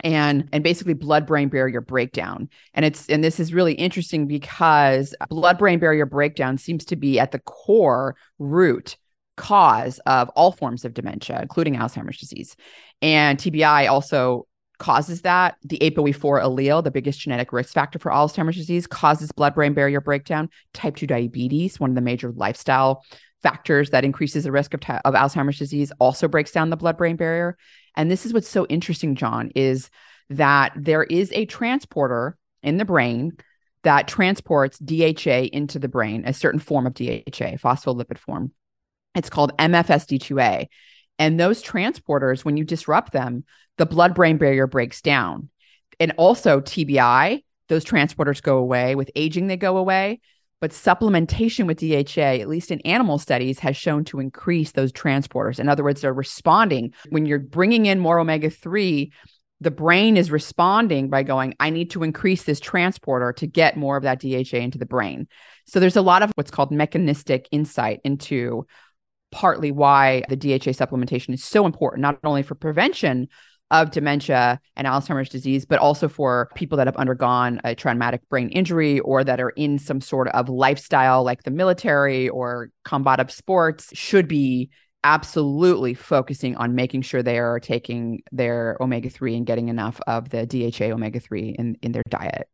[0.03, 2.49] And and basically blood brain barrier breakdown.
[2.73, 7.19] And it's and this is really interesting because blood brain barrier breakdown seems to be
[7.19, 8.97] at the core root
[9.37, 12.55] cause of all forms of dementia, including Alzheimer's disease.
[13.03, 14.47] And TBI also
[14.81, 15.57] causes that.
[15.63, 20.01] The ApoE4 allele, the biggest genetic risk factor for Alzheimer's disease, causes blood brain barrier
[20.01, 20.49] breakdown.
[20.73, 23.05] Type 2 diabetes, one of the major lifestyle
[23.43, 27.15] factors that increases the risk of, of Alzheimer's disease, also breaks down the blood brain
[27.15, 27.57] barrier.
[27.95, 29.89] And this is what's so interesting, John, is
[30.31, 33.37] that there is a transporter in the brain
[33.83, 38.51] that transports DHA into the brain, a certain form of DHA, phospholipid form.
[39.13, 40.67] It's called MFSD2A.
[41.19, 43.43] And those transporters, when you disrupt them,
[43.77, 45.49] the blood brain barrier breaks down.
[45.99, 48.95] And also TBI, those transporters go away.
[48.95, 50.19] With aging, they go away.
[50.59, 55.59] But supplementation with DHA, at least in animal studies, has shown to increase those transporters.
[55.59, 56.93] In other words, they're responding.
[57.09, 59.11] When you're bringing in more omega 3,
[59.59, 63.97] the brain is responding by going, I need to increase this transporter to get more
[63.97, 65.27] of that DHA into the brain.
[65.65, 68.65] So there's a lot of what's called mechanistic insight into
[69.31, 73.27] partly why the DHA supplementation is so important, not only for prevention
[73.71, 78.49] of dementia and Alzheimer's disease, but also for people that have undergone a traumatic brain
[78.49, 83.89] injury or that are in some sort of lifestyle like the military or combative sports
[83.93, 84.69] should be
[85.03, 90.29] absolutely focusing on making sure they are taking their omega 3 and getting enough of
[90.29, 92.47] the DHA omega 3 in, in their diet.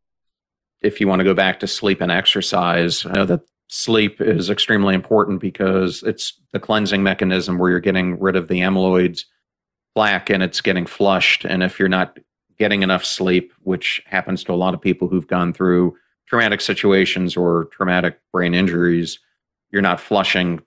[0.81, 4.49] If you want to go back to sleep and exercise, I know that sleep is
[4.49, 9.25] extremely important because it's the cleansing mechanism where you're getting rid of the amyloids
[9.95, 11.43] plaque and it's getting flushed.
[11.43, 12.17] And if you're not
[12.57, 15.95] getting enough sleep, which happens to a lot of people who've gone through
[16.27, 19.19] traumatic situations or traumatic brain injuries,
[19.71, 20.61] you're not flushing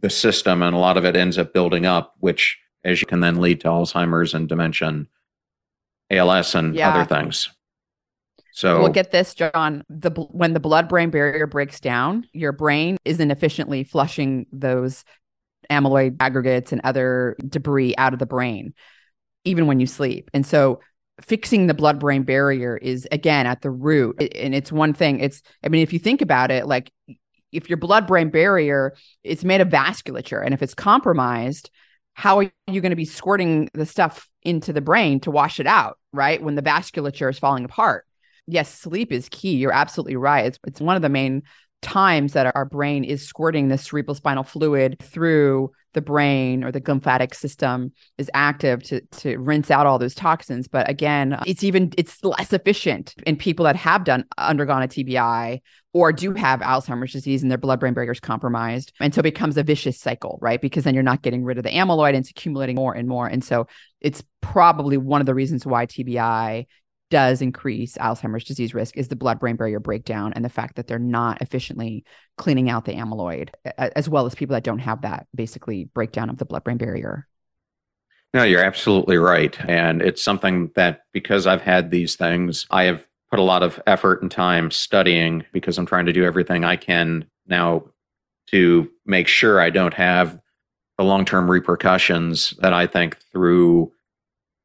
[0.00, 3.20] the system and a lot of it ends up building up, which as you can
[3.20, 5.06] then lead to Alzheimer's and dementia,
[6.10, 6.90] ALS and yeah.
[6.90, 7.48] other things.
[8.56, 9.84] So well, get this, John.
[9.90, 15.04] The when the blood-brain barrier breaks down, your brain isn't efficiently flushing those
[15.70, 18.72] amyloid aggregates and other debris out of the brain,
[19.44, 20.30] even when you sleep.
[20.32, 20.80] And so,
[21.20, 24.16] fixing the blood-brain barrier is again at the root.
[24.34, 25.20] And it's one thing.
[25.20, 26.90] It's I mean, if you think about it, like
[27.52, 31.68] if your blood-brain barrier, it's made of vasculature, and if it's compromised,
[32.14, 35.66] how are you going to be squirting the stuff into the brain to wash it
[35.66, 36.42] out, right?
[36.42, 38.06] When the vasculature is falling apart.
[38.46, 39.56] Yes, sleep is key.
[39.56, 40.46] You're absolutely right.
[40.46, 41.42] It's, it's one of the main
[41.82, 46.82] times that our brain is squirting the cerebral spinal fluid through the brain or the
[46.86, 51.90] lymphatic system is active to to rinse out all those toxins but again it's even
[51.96, 55.60] it's less efficient in people that have done undergone a TBI
[55.94, 59.22] or do have Alzheimer's disease and their blood brain barrier is compromised and so it
[59.22, 62.18] becomes a vicious cycle right because then you're not getting rid of the amyloid and
[62.18, 63.66] it's accumulating more and more and so
[64.00, 66.66] it's probably one of the reasons why TBI
[67.10, 70.86] does increase Alzheimer's disease risk is the blood brain barrier breakdown and the fact that
[70.86, 72.04] they're not efficiently
[72.36, 76.38] cleaning out the amyloid, as well as people that don't have that basically breakdown of
[76.38, 77.26] the blood brain barrier.
[78.34, 79.58] No, you're absolutely right.
[79.68, 83.80] And it's something that because I've had these things, I have put a lot of
[83.86, 87.84] effort and time studying because I'm trying to do everything I can now
[88.48, 90.38] to make sure I don't have
[90.98, 93.92] the long term repercussions that I think through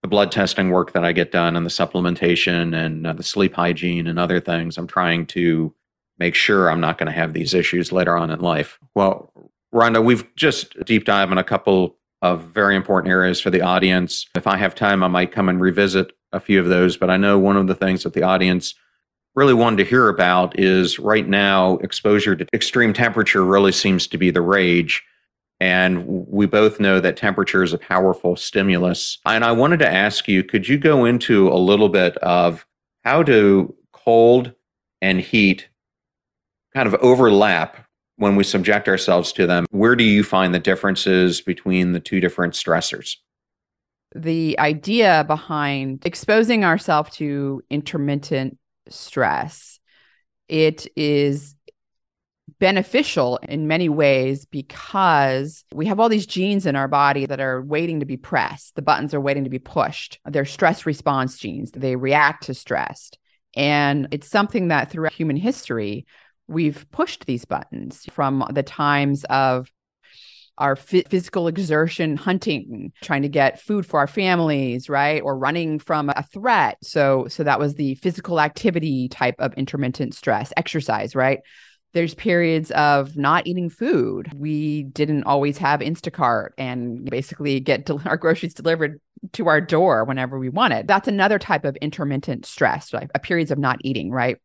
[0.01, 3.53] the blood testing work that I get done and the supplementation and uh, the sleep
[3.53, 5.73] hygiene and other things, I'm trying to
[6.17, 8.79] make sure I'm not going to have these issues later on in life.
[8.95, 9.31] Well,
[9.73, 14.27] Rhonda, we've just deep dive in a couple of very important areas for the audience.
[14.35, 16.97] If I have time, I might come and revisit a few of those.
[16.97, 18.75] But I know one of the things that the audience
[19.35, 24.17] really wanted to hear about is right now, exposure to extreme temperature really seems to
[24.17, 25.03] be the rage.
[25.62, 29.20] And we both know that temperature is a powerful stimulus.
[29.28, 32.66] And I wanted to ask you could you go into a little bit of
[33.03, 34.53] how do cold
[35.03, 35.70] and heat
[36.74, 37.86] kind of overlap
[38.16, 39.68] when we subject ourselves to them?
[39.70, 43.18] Where do you find the differences between the two different stressors?
[44.16, 48.57] The idea behind exposing ourselves to intermittent
[48.89, 49.80] stress
[50.51, 51.55] it is
[52.62, 57.59] beneficial in many ways because we have all these genes in our body that are
[57.64, 58.76] waiting to be pressed.
[58.76, 60.20] The buttons are waiting to be pushed.
[60.26, 63.09] They're stress response genes, they react to stress.
[63.55, 66.05] And it's something that throughout human history,
[66.47, 69.68] we've pushed these buttons from the times of
[70.59, 75.80] our f- physical exertion hunting trying to get food for our families right or running
[75.80, 81.16] from a threat so so that was the physical activity type of intermittent stress exercise
[81.16, 81.39] right
[81.93, 84.31] there's periods of not eating food.
[84.33, 88.99] We didn't always have Instacart and basically get our groceries delivered
[89.33, 90.87] to our door whenever we wanted.
[90.87, 94.37] That's another type of intermittent stress, like a periods of not eating, right?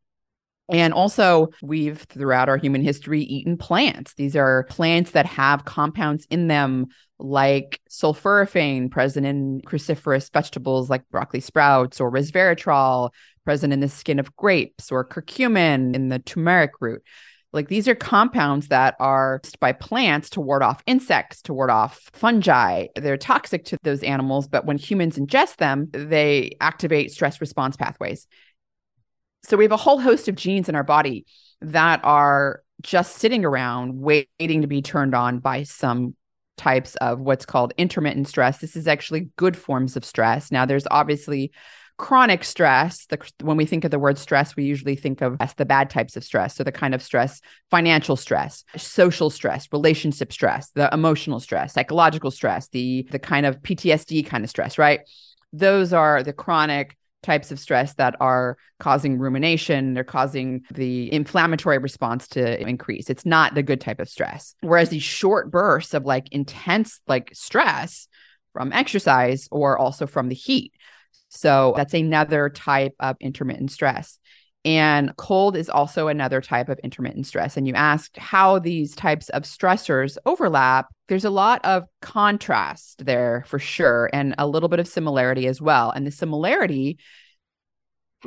[0.68, 4.14] And also, we've throughout our human history eaten plants.
[4.14, 6.86] These are plants that have compounds in them
[7.18, 13.11] like sulforaphane present in cruciferous vegetables like broccoli sprouts or resveratrol
[13.44, 17.03] present in the skin of grapes or curcumin in the turmeric root.
[17.53, 21.70] Like these are compounds that are used by plants to ward off insects, to ward
[21.70, 22.88] off fungi.
[22.97, 28.26] They're toxic to those animals, but when humans ingest them, they activate stress response pathways.
[29.44, 31.24] So we have a whole host of genes in our body
[31.61, 36.14] that are just sitting around waiting to be turned on by some
[36.57, 38.59] types of what's called intermittent stress.
[38.59, 40.51] This is actually good forms of stress.
[40.51, 41.53] Now, there's obviously
[41.99, 45.55] chronic stress the, when we think of the word stress we usually think of as
[45.55, 46.55] the bad types of stress.
[46.55, 47.40] So the kind of stress
[47.70, 53.61] financial stress social stress relationship stress the emotional stress psychological stress the the kind of
[53.62, 55.01] ptsd kind of stress right?
[55.53, 59.94] Those are the chronic types of stress that are causing rumination.
[59.94, 63.11] They're causing the inflammatory response to increase.
[63.11, 64.55] It's not the good type of stress.
[64.61, 68.07] Whereas these short bursts of like intense like stress
[68.53, 70.72] from exercise or also from the heat
[71.29, 74.18] so that's another type of intermittent stress.
[74.64, 77.57] And cold is also another type of intermittent stress.
[77.57, 80.89] And you asked how these types of stressors overlap.
[81.07, 85.62] There's a lot of contrast there for sure, and a little bit of similarity as
[85.62, 85.93] well.
[85.93, 86.99] And the similarity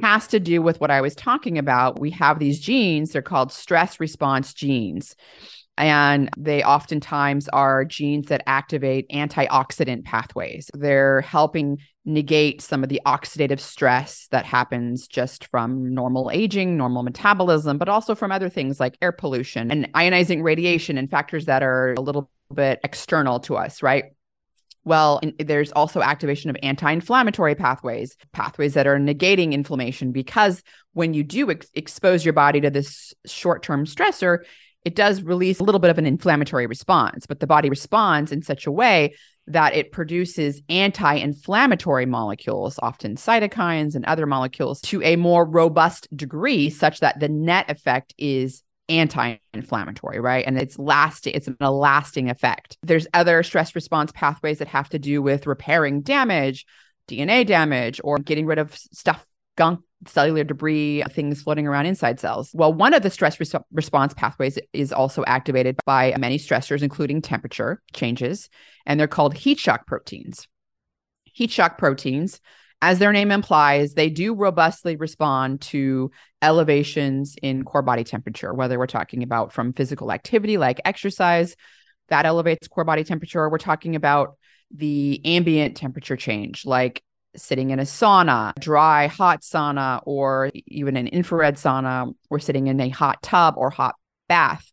[0.02, 2.00] has to do with what I was talking about.
[2.00, 5.16] We have these genes, they're called stress response genes.
[5.78, 10.70] And they oftentimes are genes that activate antioxidant pathways.
[10.74, 11.80] They're helping
[12.10, 17.88] negate some of the oxidative stress that happens just from normal aging, normal metabolism, but
[17.88, 22.02] also from other things like air pollution and ionizing radiation and factors that are a
[22.02, 24.06] little bit external to us, right?
[24.84, 31.14] Well, there's also activation of anti inflammatory pathways, pathways that are negating inflammation, because when
[31.14, 34.40] you do ex- expose your body to this short term stressor,
[34.86, 38.42] it does release a little bit of an inflammatory response, but the body responds in
[38.42, 39.14] such a way
[39.50, 46.08] that it produces anti inflammatory molecules, often cytokines and other molecules, to a more robust
[46.16, 50.44] degree, such that the net effect is anti-inflammatory, right?
[50.46, 52.78] And it's lasting, it's a lasting effect.
[52.82, 56.66] There's other stress response pathways that have to do with repairing damage,
[57.08, 59.26] DNA damage, or getting rid of stuff,
[59.56, 62.52] gunk, cellular debris, things floating around inside cells.
[62.54, 67.22] Well, one of the stress res- response pathways is also activated by many stressors, including
[67.22, 68.50] temperature changes,
[68.86, 70.48] and they're called heat shock proteins.
[71.26, 72.40] Heat shock proteins
[72.82, 78.80] as their name implies, they do robustly respond to elevations in core body temperature, whether
[78.80, 81.58] we're talking about from physical activity like exercise,
[82.08, 84.38] that elevates core body temperature, or we're talking about
[84.74, 87.04] the ambient temperature change, like
[87.36, 92.80] sitting in a sauna, dry, hot sauna, or even an infrared sauna, or sitting in
[92.80, 93.96] a hot tub or hot
[94.28, 94.72] bath.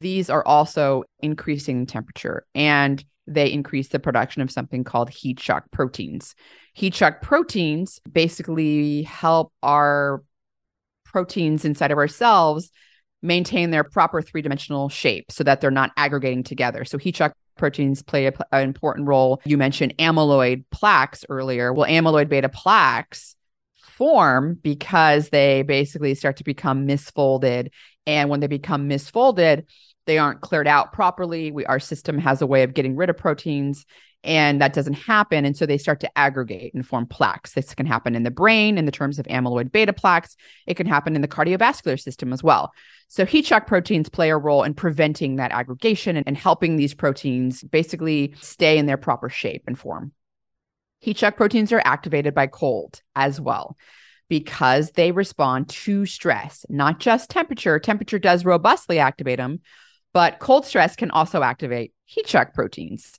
[0.00, 5.70] These are also increasing temperature and they increase the production of something called heat shock
[5.70, 6.34] proteins.
[6.74, 10.22] Heat shock proteins basically help our
[11.04, 12.70] proteins inside of our cells
[13.22, 16.84] maintain their proper three dimensional shape so that they're not aggregating together.
[16.84, 19.40] So, heat shock proteins play a, an important role.
[19.44, 21.72] You mentioned amyloid plaques earlier.
[21.72, 23.36] Well, amyloid beta plaques
[23.98, 27.70] form because they basically start to become misfolded.
[28.06, 29.64] And when they become misfolded,
[30.06, 31.50] they aren't cleared out properly.
[31.50, 33.84] We, our system has a way of getting rid of proteins
[34.24, 35.44] and that doesn't happen.
[35.44, 37.52] And so they start to aggregate and form plaques.
[37.52, 40.36] This can happen in the brain in the terms of amyloid beta plaques.
[40.66, 42.72] It can happen in the cardiovascular system as well.
[43.08, 46.94] So heat shock proteins play a role in preventing that aggregation and, and helping these
[46.94, 50.12] proteins basically stay in their proper shape and form.
[51.00, 53.76] Heat shock proteins are activated by cold as well
[54.28, 57.78] because they respond to stress, not just temperature.
[57.78, 59.60] Temperature does robustly activate them,
[60.12, 63.18] but cold stress can also activate heat shock proteins.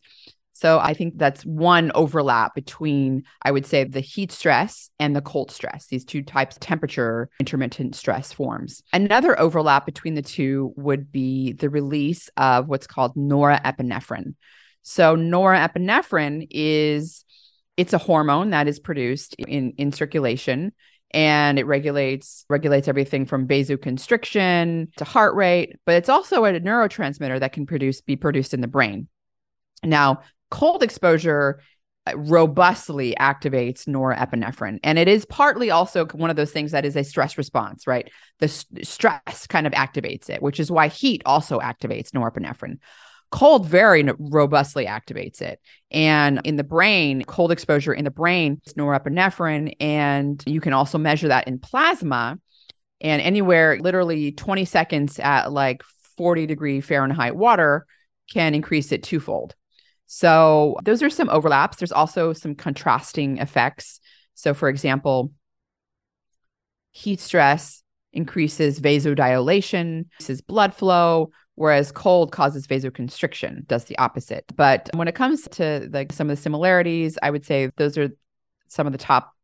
[0.59, 5.21] So I think that's one overlap between, I would say, the heat stress and the
[5.21, 8.83] cold stress, these two types of temperature intermittent stress forms.
[8.91, 14.35] Another overlap between the two would be the release of what's called norepinephrine.
[14.81, 17.23] So norepinephrine is
[17.77, 20.73] it's a hormone that is produced in, in circulation
[21.11, 27.39] and it regulates regulates everything from vasoconstriction to heart rate but it's also a neurotransmitter
[27.39, 29.07] that can produce be produced in the brain
[29.83, 31.61] now cold exposure
[32.07, 34.79] uh, robustly activates norepinephrine.
[34.83, 38.09] And it is partly also one of those things that is a stress response, right?
[38.39, 42.77] The st- stress kind of activates it, which is why heat also activates norepinephrine.
[43.31, 45.59] Cold very robustly activates it.
[45.91, 49.75] And in the brain, cold exposure in the brain is norepinephrine.
[49.79, 52.39] And you can also measure that in plasma.
[53.01, 55.83] And anywhere, literally 20 seconds at like
[56.17, 57.85] 40 degree Fahrenheit water
[58.31, 59.55] can increase it twofold.
[60.11, 61.77] So those are some overlaps.
[61.77, 63.99] There's also some contrasting effects.
[64.33, 65.31] So, for example,
[66.89, 74.45] heat stress increases vasodilation, increases blood flow, whereas cold causes vasoconstriction, does the opposite.
[74.55, 78.09] But when it comes to like some of the similarities, I would say those are
[78.67, 79.35] some of the top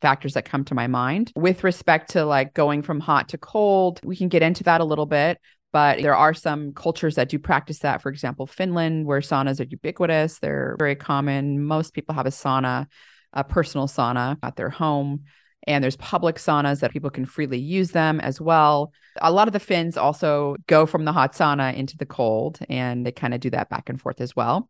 [0.00, 1.32] factors that come to my mind.
[1.34, 4.84] With respect to like going from hot to cold, we can get into that a
[4.84, 5.40] little bit.
[5.72, 8.02] But there are some cultures that do practice that.
[8.02, 11.64] For example, Finland, where saunas are ubiquitous, they're very common.
[11.64, 12.86] Most people have a sauna,
[13.32, 15.24] a personal sauna at their home.
[15.66, 18.92] And there's public saunas that people can freely use them as well.
[19.20, 23.06] A lot of the Finns also go from the hot sauna into the cold, and
[23.06, 24.68] they kind of do that back and forth as well.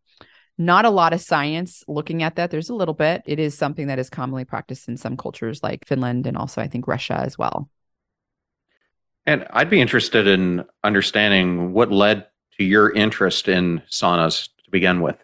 [0.58, 2.50] Not a lot of science looking at that.
[2.50, 3.22] There's a little bit.
[3.24, 6.68] It is something that is commonly practiced in some cultures like Finland and also, I
[6.68, 7.70] think, Russia as well.
[9.26, 12.26] And I'd be interested in understanding what led
[12.58, 15.16] to your interest in saunas to begin with.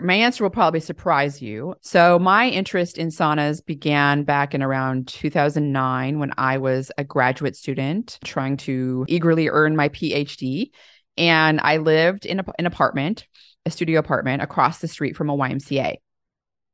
[0.00, 1.74] My answer will probably surprise you.
[1.80, 7.56] So, my interest in saunas began back in around 2009 when I was a graduate
[7.56, 10.70] student trying to eagerly earn my PhD.
[11.16, 13.26] And I lived in a, an apartment,
[13.66, 15.96] a studio apartment across the street from a YMCA.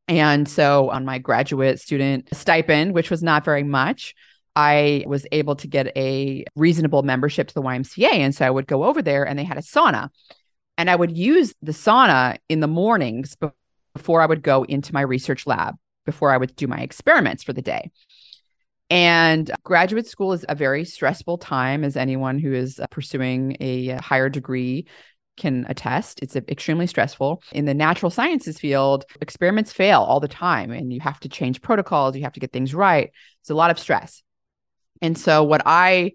[0.07, 4.15] And so, on my graduate student stipend, which was not very much,
[4.57, 8.13] I was able to get a reasonable membership to the YMCA.
[8.13, 10.11] And so I would go over there and they had a sauna.
[10.79, 13.37] And I would use the sauna in the mornings
[13.95, 17.53] before I would go into my research lab, before I would do my experiments for
[17.53, 17.91] the day.
[18.91, 23.93] And graduate school is a very stressful time, as anyone who is uh, pursuing a
[23.93, 24.87] uh, higher degree
[25.37, 26.23] can attest.
[26.23, 27.43] It's uh, extremely stressful.
[27.53, 31.63] In the natural sciences field, experiments fail all the time, and you have to change
[31.63, 33.11] protocols, you have to get things right.
[33.41, 34.23] It's a lot of stress.
[35.03, 36.13] And so, what I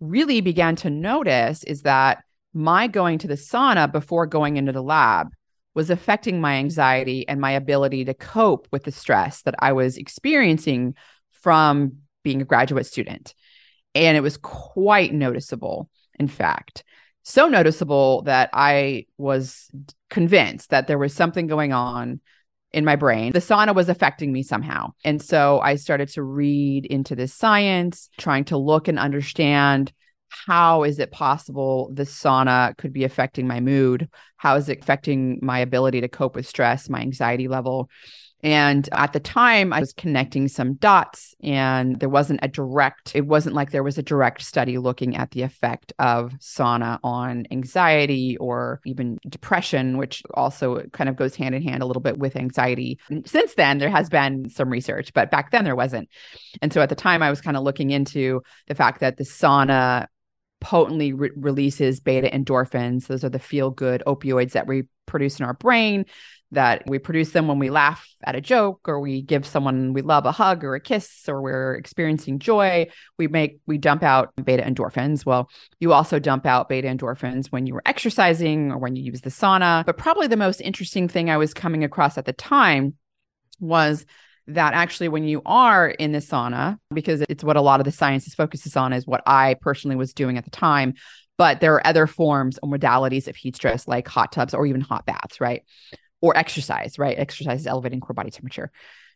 [0.00, 4.82] really began to notice is that my going to the sauna before going into the
[4.82, 5.28] lab
[5.74, 9.96] was affecting my anxiety and my ability to cope with the stress that I was
[9.96, 10.94] experiencing
[11.30, 13.34] from being a graduate student.
[13.94, 16.84] And it was quite noticeable, in fact.
[17.22, 19.70] So noticeable that I was
[20.08, 22.20] convinced that there was something going on
[22.72, 23.32] in my brain.
[23.32, 24.92] The sauna was affecting me somehow.
[25.04, 29.92] And so I started to read into this science, trying to look and understand
[30.28, 34.08] how is it possible the sauna could be affecting my mood?
[34.36, 37.90] How is it affecting my ability to cope with stress, my anxiety level?
[38.42, 43.26] And at the time, I was connecting some dots, and there wasn't a direct, it
[43.26, 48.36] wasn't like there was a direct study looking at the effect of sauna on anxiety
[48.38, 52.36] or even depression, which also kind of goes hand in hand a little bit with
[52.36, 52.98] anxiety.
[53.26, 56.08] Since then, there has been some research, but back then there wasn't.
[56.62, 59.24] And so at the time, I was kind of looking into the fact that the
[59.24, 60.06] sauna
[60.60, 63.06] potently re- releases beta endorphins.
[63.06, 66.04] Those are the feel good opioids that we produce in our brain
[66.52, 70.02] that we produce them when we laugh at a joke or we give someone we
[70.02, 72.86] love a hug or a kiss or we're experiencing joy
[73.18, 75.24] we make we dump out beta endorphins.
[75.24, 75.48] Well
[75.78, 79.30] you also dump out beta endorphins when you were exercising or when you use the
[79.30, 79.86] sauna.
[79.86, 82.94] But probably the most interesting thing i was coming across at the time
[83.60, 84.04] was
[84.46, 87.92] that actually when you are in the sauna because it's what a lot of the
[87.92, 90.94] science focuses on is what i personally was doing at the time
[91.38, 94.80] but there are other forms or modalities of heat stress like hot tubs or even
[94.80, 95.62] hot baths right
[96.20, 97.18] or exercise, right?
[97.18, 98.70] Exercise is elevating core body temperature.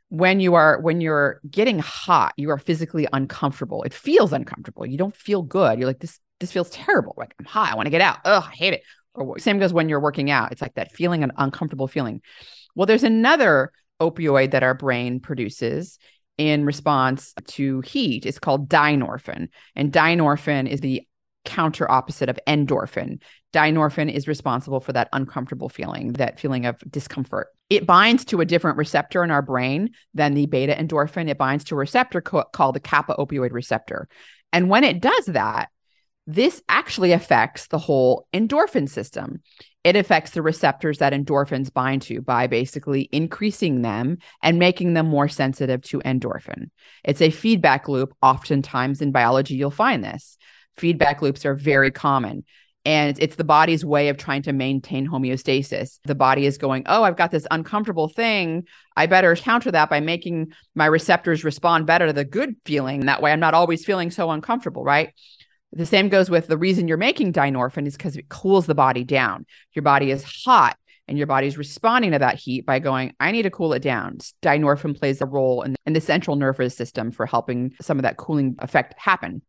[0.08, 3.82] When you are when you're getting hot, you are physically uncomfortable.
[3.82, 4.86] It feels uncomfortable.
[4.86, 5.78] You don't feel good.
[5.78, 7.14] You're like this this feels terrible.
[7.16, 7.72] Like I'm hot.
[7.72, 8.18] I want to get out.
[8.24, 8.82] Oh, I hate it.
[9.14, 10.52] Or same goes when you're working out.
[10.52, 12.20] It's like that feeling an uncomfortable feeling.
[12.74, 15.98] Well, there's another opioid that our brain produces
[16.36, 18.26] in response to heat.
[18.26, 19.48] It's called dynorphin.
[19.76, 21.06] And dynorphin is the
[21.44, 23.20] counter opposite of endorphin.
[23.52, 27.48] Dynorphin is responsible for that uncomfortable feeling, that feeling of discomfort.
[27.70, 31.28] It binds to a different receptor in our brain than the beta endorphin.
[31.28, 34.08] It binds to a receptor co- called the kappa opioid receptor.
[34.52, 35.68] And when it does that,
[36.26, 39.42] this actually affects the whole endorphin system.
[39.82, 45.06] It affects the receptors that endorphins bind to by basically increasing them and making them
[45.06, 46.70] more sensitive to endorphin.
[47.04, 48.14] It's a feedback loop.
[48.22, 50.38] Oftentimes in biology, you'll find this
[50.76, 52.44] feedback loops are very common.
[52.86, 56.00] And it's the body's way of trying to maintain homeostasis.
[56.04, 58.66] The body is going, Oh, I've got this uncomfortable thing.
[58.94, 63.06] I better counter that by making my receptors respond better to the good feeling.
[63.06, 65.14] That way, I'm not always feeling so uncomfortable, right?
[65.72, 69.02] The same goes with the reason you're making dynorphin is because it cools the body
[69.02, 69.46] down.
[69.72, 70.76] Your body is hot
[71.08, 74.18] and your body's responding to that heat by going, I need to cool it down.
[74.42, 78.18] Dynorphin plays a role in, in the central nervous system for helping some of that
[78.18, 79.42] cooling effect happen.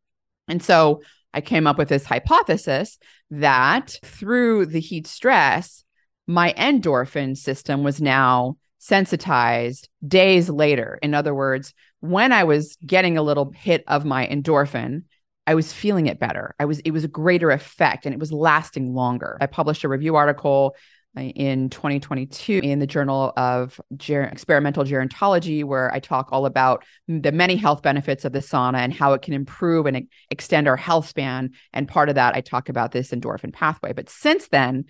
[0.48, 1.02] And so
[1.36, 2.98] I came up with this hypothesis
[3.30, 5.84] that through the heat stress,
[6.26, 10.98] my endorphin system was now sensitized days later.
[11.02, 15.04] In other words, when I was getting a little hit of my endorphin,
[15.48, 16.56] I was feeling it better.
[16.60, 19.38] I was it was a greater effect and it was lasting longer.
[19.42, 20.76] I published a review article
[21.18, 27.32] in 2022 in the Journal of Ger- Experimental Gerontology, where I talk all about the
[27.32, 31.08] many health benefits of the sauna and how it can improve and extend our health
[31.08, 31.52] span.
[31.74, 33.94] And part of that, I talk about this endorphin pathway.
[33.94, 34.86] But since then,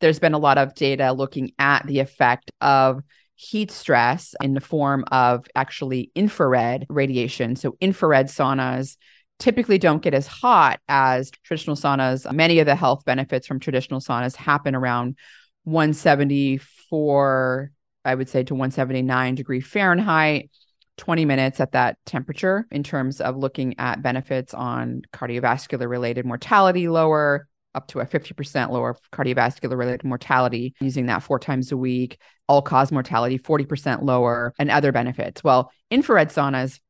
[0.00, 3.02] there's been a lot of data looking at the effect of
[3.34, 7.56] heat stress in the form of actually infrared radiation.
[7.56, 8.96] So, infrared saunas
[9.38, 12.30] typically don't get as hot as traditional saunas.
[12.30, 15.16] Many of the health benefits from traditional saunas happen around
[15.64, 17.72] 174,
[18.04, 20.50] I would say, to 179 degree Fahrenheit.
[20.96, 26.88] 20 minutes at that temperature in terms of looking at benefits on cardiovascular related mortality
[26.88, 32.20] lower, up to a 50% lower cardiovascular related mortality using that four times a week,
[32.48, 35.42] all cause mortality 40% lower, and other benefits.
[35.42, 36.80] Well, infrared saunas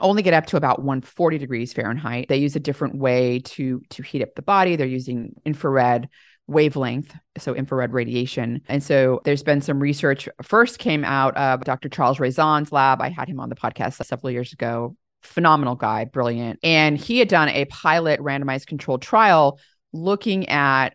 [0.00, 2.28] only get up to about 140 degrees Fahrenheit.
[2.28, 4.76] They use a different way to to heat up the body.
[4.76, 6.08] They're using infrared
[6.48, 8.62] wavelength, so infrared radiation.
[8.68, 11.88] And so there's been some research first came out of Dr.
[11.88, 13.00] Charles Raison's lab.
[13.00, 14.96] I had him on the podcast several years ago.
[15.22, 16.58] Phenomenal guy, brilliant.
[16.62, 19.60] And he had done a pilot randomized controlled trial
[19.92, 20.94] looking at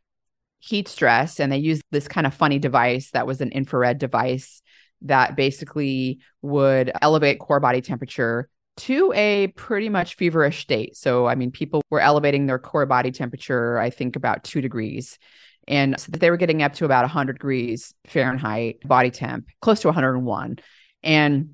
[0.59, 4.61] heat stress and they used this kind of funny device that was an infrared device
[5.01, 10.97] that basically would elevate core body temperature to a pretty much feverish state.
[10.97, 15.19] So, I mean, people were elevating their core body temperature, I think about two degrees.
[15.67, 19.87] And so they were getting up to about 100 degrees Fahrenheit body temp, close to
[19.87, 20.57] 101.
[21.03, 21.53] And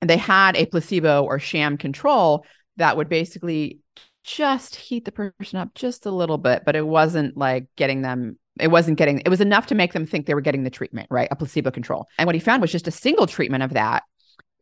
[0.00, 2.46] they had a placebo or sham control
[2.76, 3.80] that would basically
[4.22, 8.38] just heat the person up just a little bit, but it wasn't like getting them
[8.60, 11.08] it wasn't getting it was enough to make them think they were getting the treatment
[11.10, 14.04] right a placebo control and what he found was just a single treatment of that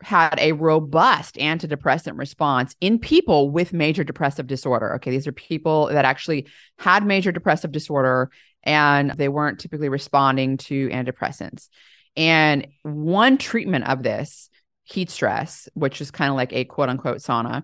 [0.02, 4.94] had a robust antidepressant response in people with major depressive disorder.
[4.96, 6.46] Okay, these are people that actually
[6.78, 8.30] had major depressive disorder
[8.62, 11.68] and they weren't typically responding to antidepressants.
[12.16, 14.50] And one treatment of this
[14.84, 17.62] heat stress, which is kind of like a quote unquote sauna,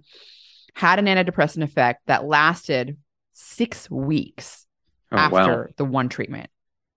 [0.75, 2.97] had an antidepressant effect that lasted
[3.33, 4.67] six weeks
[5.13, 5.67] oh, after wow.
[5.77, 6.51] the one treatment.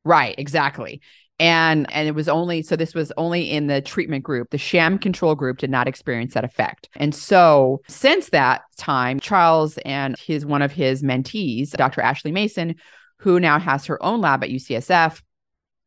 [0.04, 1.02] Right, exactly.
[1.42, 4.52] And and it was only so this was only in the treatment group.
[4.52, 6.88] The sham control group did not experience that effect.
[6.96, 12.00] And so since that time, Charles and his one of his mentees, Dr.
[12.02, 12.76] Ashley Mason,
[13.18, 15.20] who now has her own lab at UCSF,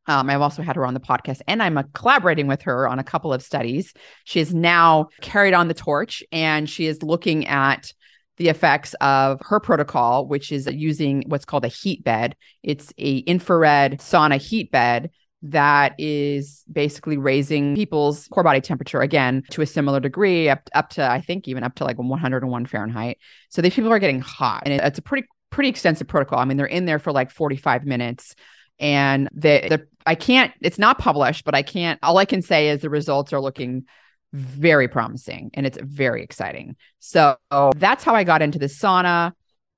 [0.09, 2.99] um, I've also had her on the podcast and I'm uh, collaborating with her on
[2.99, 3.95] a couple of studies.
[4.25, 7.93] She has now carried on the torch and she is looking at
[8.39, 12.35] the effects of her protocol, which is using what's called a heat bed.
[12.65, 15.11] It's a infrared sauna heat bed
[15.45, 20.89] that is basically raising people's core body temperature again to a similar degree up, up
[20.89, 23.19] to I think even up to like 101 Fahrenheit.
[23.51, 26.39] So these people are getting hot and it, it's a pretty pretty extensive protocol.
[26.39, 28.35] I mean they're in there for like 45 minutes
[28.79, 32.71] and the, the I can't it's not published but I can't all I can say
[32.71, 33.85] is the results are looking
[34.33, 36.77] very promising and it's very exciting.
[37.01, 37.37] So
[37.77, 39.33] that's how I got into the sauna,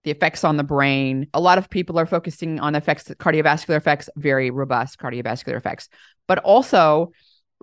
[0.06, 1.26] the effects on the brain.
[1.34, 5.88] A lot of people are focusing on effects, cardiovascular effects, very robust cardiovascular effects,
[6.28, 7.10] but also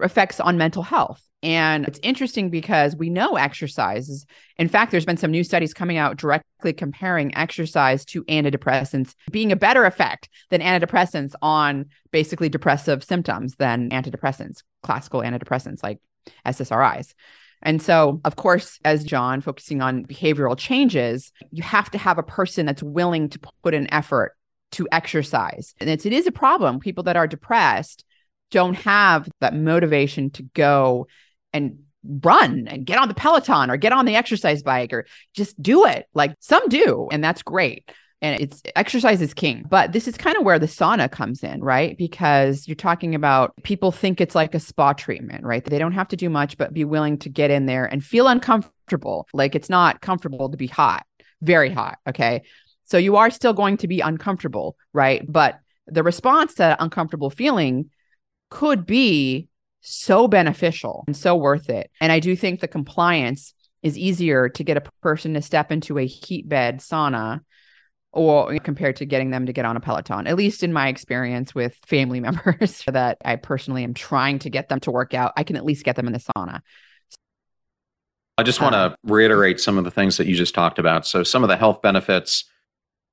[0.02, 1.24] effects on mental health.
[1.42, 4.26] And it's interesting because we know exercise is,
[4.58, 9.54] in fact, there's been some new studies coming out directly comparing exercise to antidepressants being
[9.54, 16.00] a better effect than antidepressants on basically depressive symptoms than antidepressants, classical antidepressants like
[16.46, 17.14] SSRIs.
[17.64, 22.24] And so, of course, as John focusing on behavioral changes, you have to have a
[22.24, 24.36] person that's willing to put an effort
[24.74, 25.74] to exercise.
[25.80, 26.80] And it's, it is a problem.
[26.80, 28.04] People that are depressed
[28.52, 31.08] don't have that motivation to go
[31.54, 35.60] and run and get on the Peloton or get on the exercise bike or just
[35.62, 36.06] do it.
[36.14, 37.90] Like some do, and that's great
[38.24, 39.66] and it's exercise is king.
[39.70, 41.96] But this is kind of where the sauna comes in, right?
[41.98, 45.64] Because you're talking about people think it's like a spa treatment, right?
[45.64, 48.30] They don't have to do much, but be willing to get in there and feel
[48.30, 49.28] uncomfortable.
[49.34, 51.06] Like it's not comfortable to be hot,
[51.42, 52.00] very hot.
[52.08, 52.44] Okay.
[52.86, 55.24] So you are still going to be uncomfortable, right?
[55.30, 57.90] But the response to uncomfortable feeling
[58.50, 59.50] could be
[59.82, 61.92] so beneficial and so worth it.
[62.00, 66.00] And I do think the compliance is easier to get a person to step into
[66.00, 67.42] a heat bed sauna
[68.14, 71.54] or compared to getting them to get on a Peloton, at least in my experience
[71.54, 75.44] with family members that I personally am trying to get them to work out, I
[75.44, 76.62] can at least get them in the sauna.
[78.38, 81.06] I just want to um, reiterate some of the things that you just talked about.
[81.06, 82.46] So, some of the health benefits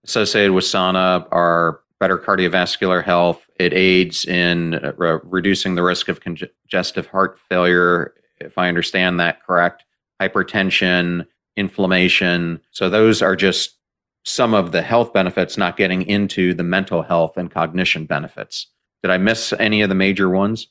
[0.04, 3.42] associated with sauna are better cardiovascular health.
[3.58, 4.92] It aids in uh,
[5.24, 9.84] reducing the risk of congestive heart failure, if I understand that correct,
[10.22, 12.62] hypertension, inflammation.
[12.70, 13.76] So, those are just
[14.24, 18.66] some of the health benefits, not getting into the mental health and cognition benefits.
[19.02, 20.68] Did I miss any of the major ones?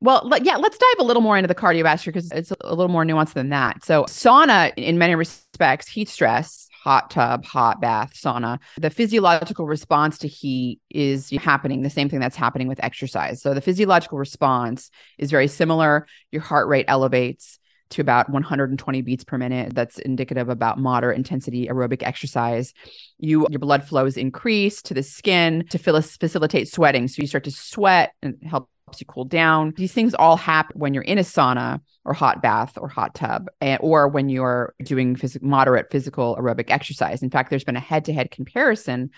[0.00, 3.04] Well, yeah, let's dive a little more into the cardiovascular because it's a little more
[3.04, 3.84] nuanced than that.
[3.84, 10.18] So, sauna, in many respects, heat stress, hot tub, hot bath, sauna, the physiological response
[10.18, 13.40] to heat is happening, the same thing that's happening with exercise.
[13.40, 16.08] So, the physiological response is very similar.
[16.32, 17.60] Your heart rate elevates
[17.92, 19.74] to about 120 beats per minute.
[19.74, 22.72] That's indicative about moderate intensity aerobic exercise.
[23.18, 27.08] You your blood flows increase to the skin to facilitate sweating.
[27.08, 28.68] So you start to sweat and helps
[28.98, 29.74] you cool down.
[29.76, 33.48] These things all happen when you're in a sauna or hot bath or hot tub,
[33.60, 37.22] and, or when you're doing phys- moderate physical aerobic exercise.
[37.22, 39.10] In fact, there's been a head-to-head comparison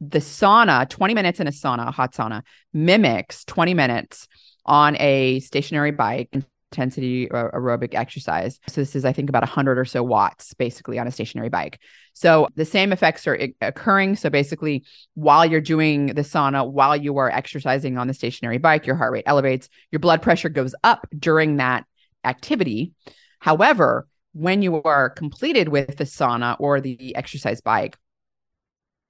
[0.00, 2.42] the sauna 20 minutes in a sauna a hot sauna
[2.74, 4.28] mimics 20 minutes
[4.66, 6.28] on a stationary bike
[6.76, 8.60] intensity aerobic exercise.
[8.68, 11.80] So this is, I think, about 100 or so watts basically on a stationary bike.
[12.12, 14.16] So the same effects are occurring.
[14.16, 18.86] So basically, while you're doing the sauna, while you are exercising on the stationary bike,
[18.86, 21.84] your heart rate elevates, your blood pressure goes up during that
[22.24, 22.92] activity.
[23.40, 27.96] However, when you are completed with the sauna or the exercise bike,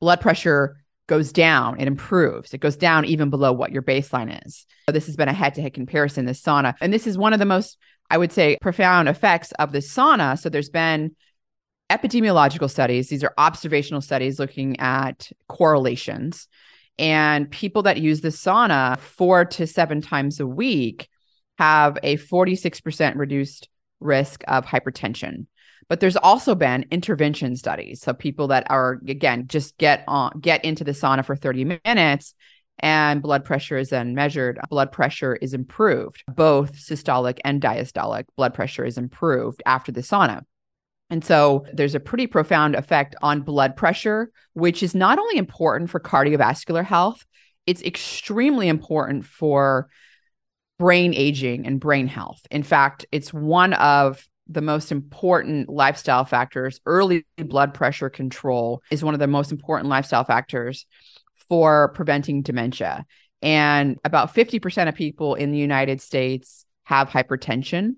[0.00, 0.76] blood pressure
[1.06, 2.52] goes down, it improves.
[2.52, 4.66] It goes down even below what your baseline is.
[4.88, 6.74] So this has been a head-to-head comparison, this sauna.
[6.80, 7.78] And this is one of the most,
[8.10, 10.38] I would say, profound effects of the sauna.
[10.38, 11.14] So there's been
[11.90, 13.08] epidemiological studies.
[13.08, 16.48] These are observational studies looking at correlations.
[16.98, 21.08] And people that use the sauna four to seven times a week
[21.58, 23.68] have a 46% reduced
[24.00, 25.46] risk of hypertension.
[25.88, 28.00] But there's also been intervention studies.
[28.00, 32.34] So people that are again just get on get into the sauna for 30 minutes
[32.78, 36.24] and blood pressure is then measured, blood pressure is improved.
[36.28, 40.42] Both systolic and diastolic blood pressure is improved after the sauna.
[41.08, 45.88] And so there's a pretty profound effect on blood pressure, which is not only important
[45.88, 47.24] for cardiovascular health,
[47.64, 49.88] it's extremely important for
[50.78, 52.40] brain aging and brain health.
[52.50, 56.80] In fact, it's one of the most important lifestyle factors.
[56.86, 60.86] Early blood pressure control is one of the most important lifestyle factors
[61.48, 63.04] for preventing dementia.
[63.42, 67.96] And about 50% of people in the United States have hypertension,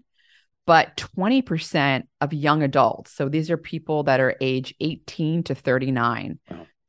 [0.66, 6.38] but 20% of young adults, so these are people that are age 18 to 39,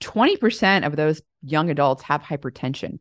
[0.02, 3.00] 20% of those young adults have hypertension.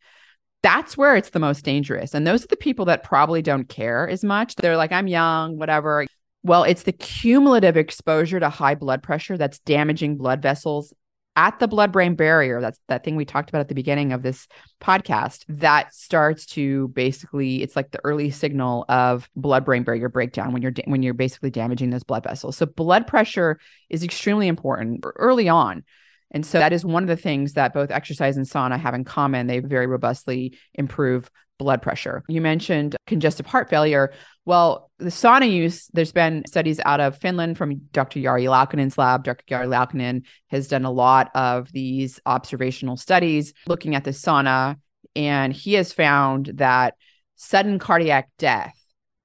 [0.62, 2.14] That's where it's the most dangerous.
[2.14, 4.56] And those are the people that probably don't care as much.
[4.56, 6.06] They're like, I'm young, whatever.
[6.42, 10.94] Well, it's the cumulative exposure to high blood pressure that's damaging blood vessels
[11.38, 12.60] at the blood brain barrier.
[12.60, 14.48] That's that thing we talked about at the beginning of this
[14.80, 20.52] podcast that starts to basically it's like the early signal of blood brain barrier breakdown
[20.52, 22.56] when you're when you're basically damaging those blood vessels.
[22.56, 25.84] So blood pressure is extremely important early on.
[26.30, 29.04] And so that is one of the things that both exercise and sauna have in
[29.04, 29.46] common.
[29.46, 32.22] They very robustly improve blood pressure.
[32.28, 34.12] You mentioned congestive heart failure.
[34.44, 38.20] Well, the sauna use, there's been studies out of Finland from Dr.
[38.20, 39.24] Jari Laukkanen's lab.
[39.24, 39.44] Dr.
[39.44, 44.76] Jari Laukkanen has done a lot of these observational studies looking at the sauna,
[45.14, 46.94] and he has found that
[47.36, 48.74] sudden cardiac death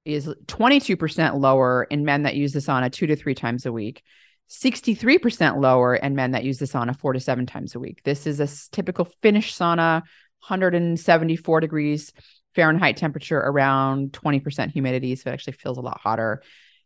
[0.06, 4.04] is 22% lower in men that use the sauna two to three times a week.
[4.50, 8.02] 63% lower in men that use the sauna four to seven times a week.
[8.04, 10.04] This is a typical Finnish sauna,
[10.48, 12.14] 174 degrees
[12.56, 15.16] Fahrenheit temperature around 20% humidity.
[15.16, 16.44] So it actually feels a lot hotter,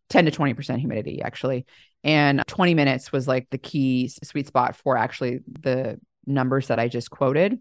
[0.10, 1.66] 10 to 20% humidity, actually.
[2.04, 6.88] And 20 minutes was like the key sweet spot for actually the numbers that I
[6.88, 7.60] just quoted.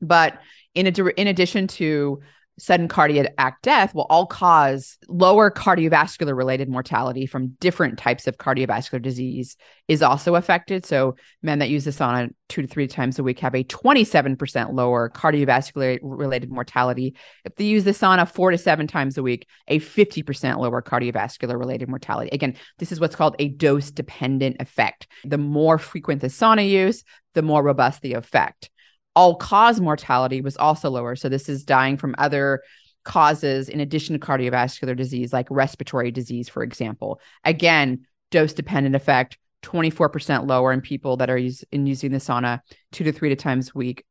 [0.00, 0.40] But
[0.74, 2.20] in, a, in addition to
[2.58, 9.00] sudden cardiac death will all cause lower cardiovascular related mortality from different types of cardiovascular
[9.00, 9.56] disease
[9.88, 10.84] is also affected.
[10.84, 14.74] So men that use the sauna two to three times a week have a 27%
[14.74, 17.16] lower cardiovascular related mortality.
[17.44, 21.58] If they use the sauna four to seven times a week, a 50% lower cardiovascular
[21.58, 22.30] related mortality.
[22.32, 25.06] Again, this is what's called a dose dependent effect.
[25.24, 28.70] The more frequent the sauna use, the more robust the effect
[29.14, 31.16] all cause mortality was also lower.
[31.16, 32.62] So this is dying from other
[33.04, 37.20] causes in addition to cardiovascular disease, like respiratory disease, for example.
[37.44, 42.60] Again, dose dependent effect, 24% lower in people that are use, in using the sauna
[42.90, 44.04] two to three times a week,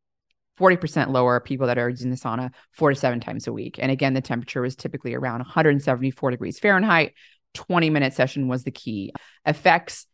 [0.59, 3.77] 40% lower people that are using the sauna four to seven times a week.
[3.79, 7.13] And again, the temperature was typically around 174 degrees Fahrenheit.
[7.53, 9.11] 20 minute session was the key.
[9.45, 10.05] Effects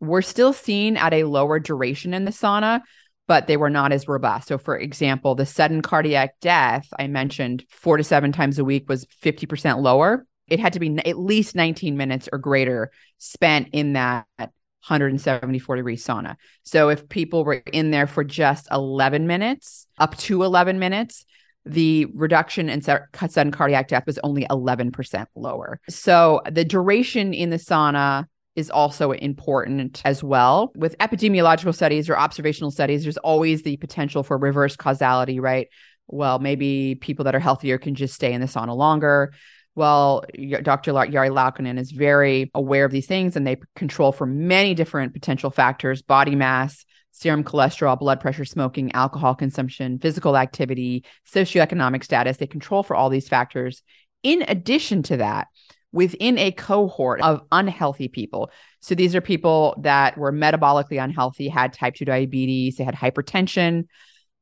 [0.00, 2.82] were still seen at a lower duration in the sauna,
[3.26, 4.48] but they were not as robust.
[4.48, 8.88] So, for example, the sudden cardiac death I mentioned four to seven times a week
[8.88, 10.26] was 50% lower.
[10.48, 15.96] It had to be at least 19 minutes or greater spent in that 174 degree
[15.96, 16.36] sauna.
[16.62, 21.24] So, if people were in there for just 11 minutes, up to 11 minutes,
[21.64, 25.80] the reduction in sudden cardiac death was only 11% lower.
[25.88, 28.26] So, the duration in the sauna
[28.56, 30.72] is also important as well.
[30.74, 35.68] With epidemiological studies or observational studies, there's always the potential for reverse causality, right?
[36.08, 39.34] Well, maybe people that are healthier can just stay in the sauna longer.
[39.74, 40.24] Well,
[40.62, 40.92] Dr.
[40.92, 45.50] Jari Laukkanen is very aware of these things and they control for many different potential
[45.50, 52.38] factors body mass, serum cholesterol, blood pressure, smoking, alcohol consumption, physical activity, socioeconomic status.
[52.38, 53.82] They control for all these factors.
[54.22, 55.48] In addition to that,
[55.92, 58.50] within a cohort of unhealthy people.
[58.80, 63.86] So these are people that were metabolically unhealthy, had type 2 diabetes, they had hypertension.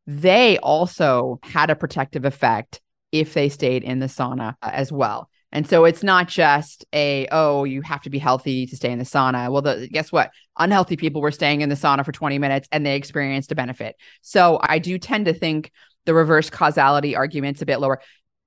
[0.07, 2.81] They also had a protective effect
[3.13, 5.31] if they stayed in the sauna uh, as well.
[5.53, 8.99] And so it's not just a, oh, you have to be healthy to stay in
[8.99, 9.53] the sauna.
[9.53, 10.33] Well, the, guess what?
[10.59, 13.95] Unhealthy people were staying in the sauna for 20 minutes and they experienced a benefit.
[14.21, 15.71] So I do tend to think
[16.07, 18.01] the reverse causality argument's a bit lower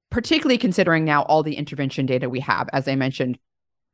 [0.10, 2.70] particularly considering now all the intervention data we have.
[2.74, 3.38] As I mentioned,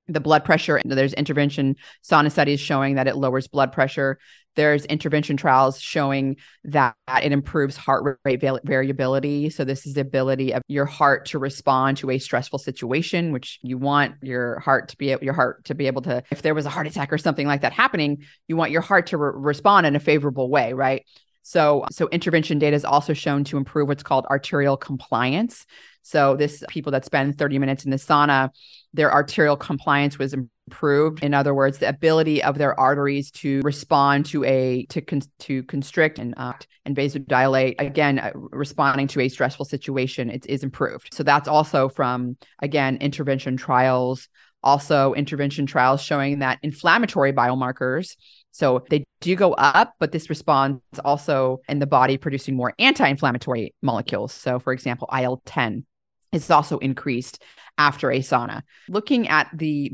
[0.07, 4.20] the blood pressure, there's intervention sauna studies showing that it lowers blood pressure.
[4.55, 6.36] There's intervention trials showing
[6.66, 9.49] that it improves heart rate variability.
[9.49, 13.59] So, this is the ability of your heart to respond to a stressful situation, which
[13.64, 16.66] you want your heart to be your heart to be able to, if there was
[16.66, 19.88] a heart attack or something like that happening, you want your heart to re- respond
[19.88, 21.05] in a favorable way, right?
[21.43, 25.66] So, so intervention data is also shown to improve what's called arterial compliance.
[26.04, 28.49] So this people that spend 30 minutes in the sauna,
[28.93, 31.24] their arterial compliance was improved.
[31.24, 35.64] In other words, the ability of their arteries to respond to a to con- to
[35.64, 36.54] constrict and uh,
[36.86, 41.14] and vasodilate again, uh, responding to a stressful situation, it is improved.
[41.14, 44.30] So that's also from again intervention trials.
[44.66, 48.16] Also, intervention trials showing that inflammatory biomarkers
[48.54, 53.08] so they do go up, but this responds also in the body producing more anti
[53.08, 54.32] inflammatory molecules.
[54.32, 55.86] So, for example, IL 10
[56.34, 57.41] is also increased
[57.77, 58.63] after a sauna.
[58.89, 59.93] Looking at the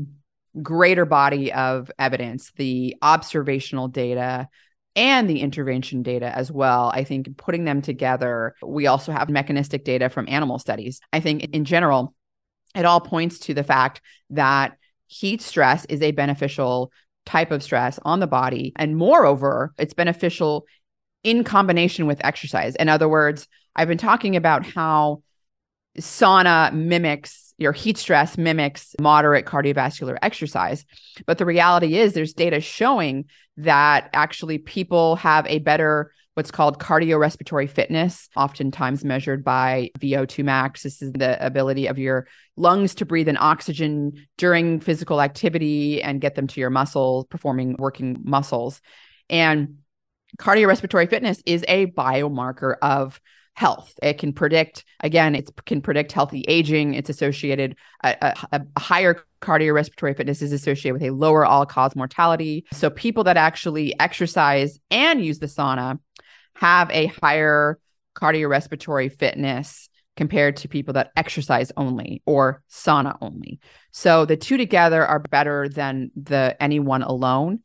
[0.60, 4.48] greater body of evidence, the observational data,
[4.96, 6.90] and the intervention data as well.
[6.92, 11.00] I think putting them together, we also have mechanistic data from animal studies.
[11.12, 12.14] I think in general,
[12.74, 14.76] it all points to the fact that
[15.06, 16.92] heat stress is a beneficial
[17.24, 18.72] type of stress on the body.
[18.76, 20.66] And moreover, it's beneficial
[21.22, 22.74] in combination with exercise.
[22.76, 25.22] In other words, I've been talking about how
[25.98, 30.86] sauna mimics your heat stress mimics moderate cardiovascular exercise.
[31.26, 33.26] But the reality is, there's data showing
[33.58, 40.84] that actually people have a better what's called cardiorespiratory fitness, oftentimes measured by VO2 max.
[40.84, 42.26] This is the ability of your
[42.56, 47.76] lungs to breathe in oxygen during physical activity and get them to your muscles, performing
[47.78, 48.80] working muscles.
[49.28, 49.80] And
[50.38, 53.20] cardiorespiratory fitness is a biomarker of
[53.60, 53.92] health.
[54.02, 56.94] It can predict, again, it can predict healthy aging.
[56.94, 61.94] It's associated, a, a, a higher cardiorespiratory fitness is associated with a lower all cause
[61.94, 62.64] mortality.
[62.72, 65.98] So people that actually exercise and use the sauna
[66.54, 67.78] have a higher
[68.14, 73.60] cardiorespiratory fitness compared to people that exercise only or sauna only.
[73.92, 77.60] So the two together are better than the any one alone.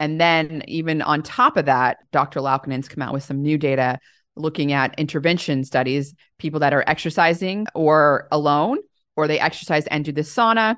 [0.00, 2.40] And then even on top of that, Dr.
[2.40, 3.98] Laukkanen's come out with some new data
[4.36, 8.78] looking at intervention studies, people that are exercising or alone,
[9.16, 10.76] or they exercise and do the sauna.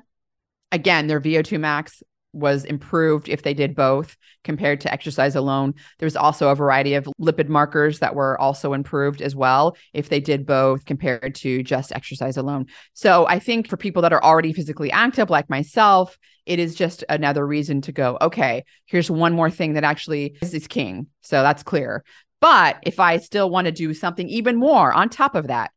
[0.71, 2.03] Again, their VO2 max
[2.33, 5.73] was improved if they did both compared to exercise alone.
[5.97, 10.19] There's also a variety of lipid markers that were also improved as well if they
[10.19, 12.67] did both compared to just exercise alone.
[12.93, 17.03] So I think for people that are already physically active, like myself, it is just
[17.09, 21.07] another reason to go, okay, here's one more thing that actually is, is king.
[21.21, 22.03] So that's clear.
[22.39, 25.71] But if I still want to do something even more on top of that,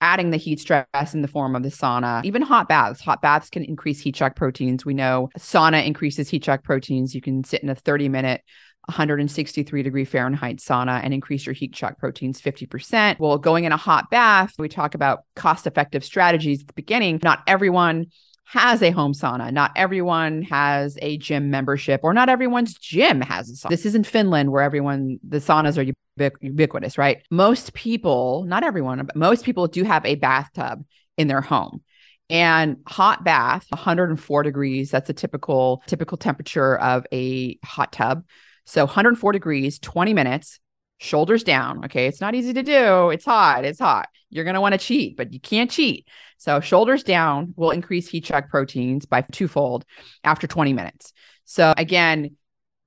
[0.00, 3.00] adding the heat stress in the form of the sauna, even hot baths.
[3.00, 4.84] Hot baths can increase heat shock proteins.
[4.84, 7.14] We know sauna increases heat shock proteins.
[7.14, 8.42] You can sit in a 30 minute
[8.86, 13.18] 163 degree Fahrenheit sauna and increase your heat shock proteins 50%.
[13.18, 17.20] Well, going in a hot bath, we talk about cost effective strategies at the beginning.
[17.22, 18.06] Not everyone
[18.44, 19.52] has a home sauna.
[19.52, 23.70] Not everyone has a gym membership, or not everyone's gym has a sauna.
[23.70, 25.92] This isn't Finland where everyone, the saunas are
[26.40, 27.22] ubiquitous, right?
[27.30, 30.84] Most people, not everyone, but most people do have a bathtub
[31.16, 31.82] in their home.
[32.30, 38.24] And hot bath, 104 degrees, that's a typical typical temperature of a hot tub.
[38.64, 40.58] So 104 degrees, 20 minutes,
[40.98, 41.84] shoulders down.
[41.84, 42.06] Okay.
[42.06, 43.10] It's not easy to do.
[43.10, 43.64] It's hot.
[43.64, 44.08] It's hot.
[44.30, 46.08] You're going to want to cheat, but you can't cheat.
[46.44, 49.86] So shoulders down will increase heat shock proteins by twofold
[50.24, 51.14] after 20 minutes.
[51.46, 52.36] So again,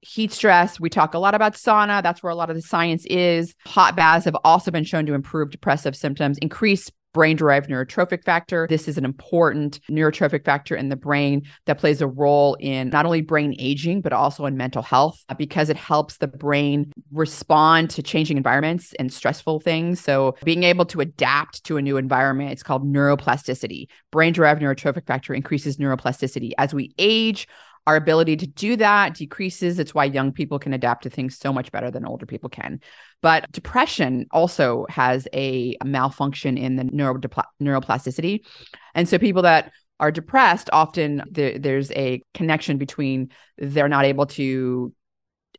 [0.02, 0.80] heat stress.
[0.80, 2.04] We talk a lot about sauna.
[2.04, 3.56] That's where a lot of the science is.
[3.66, 8.68] Hot baths have also been shown to improve depressive symptoms, increase brain derived neurotrophic factor.
[8.70, 13.08] This is an important neurotrophic factor in the brain that plays a role in not
[13.08, 17.90] only brain aging, but also in mental health uh, because it helps the brain respond
[17.90, 20.00] to changing environments and stressful things.
[20.00, 23.88] So, being able to adapt to a new environment, it's called neuroplasticity.
[24.12, 26.52] Brain derived neurotrophic factor increases neuroplasticity.
[26.60, 27.48] As we age,
[27.88, 29.80] our ability to do that decreases.
[29.80, 32.82] It's why young people can adapt to things so much better than older people can.
[33.22, 37.20] But depression also has a malfunction in the neuro-
[37.64, 38.46] neuroplasticity.
[38.94, 39.72] And so people that
[40.02, 44.94] are depressed, often the, there's a connection between they're not able to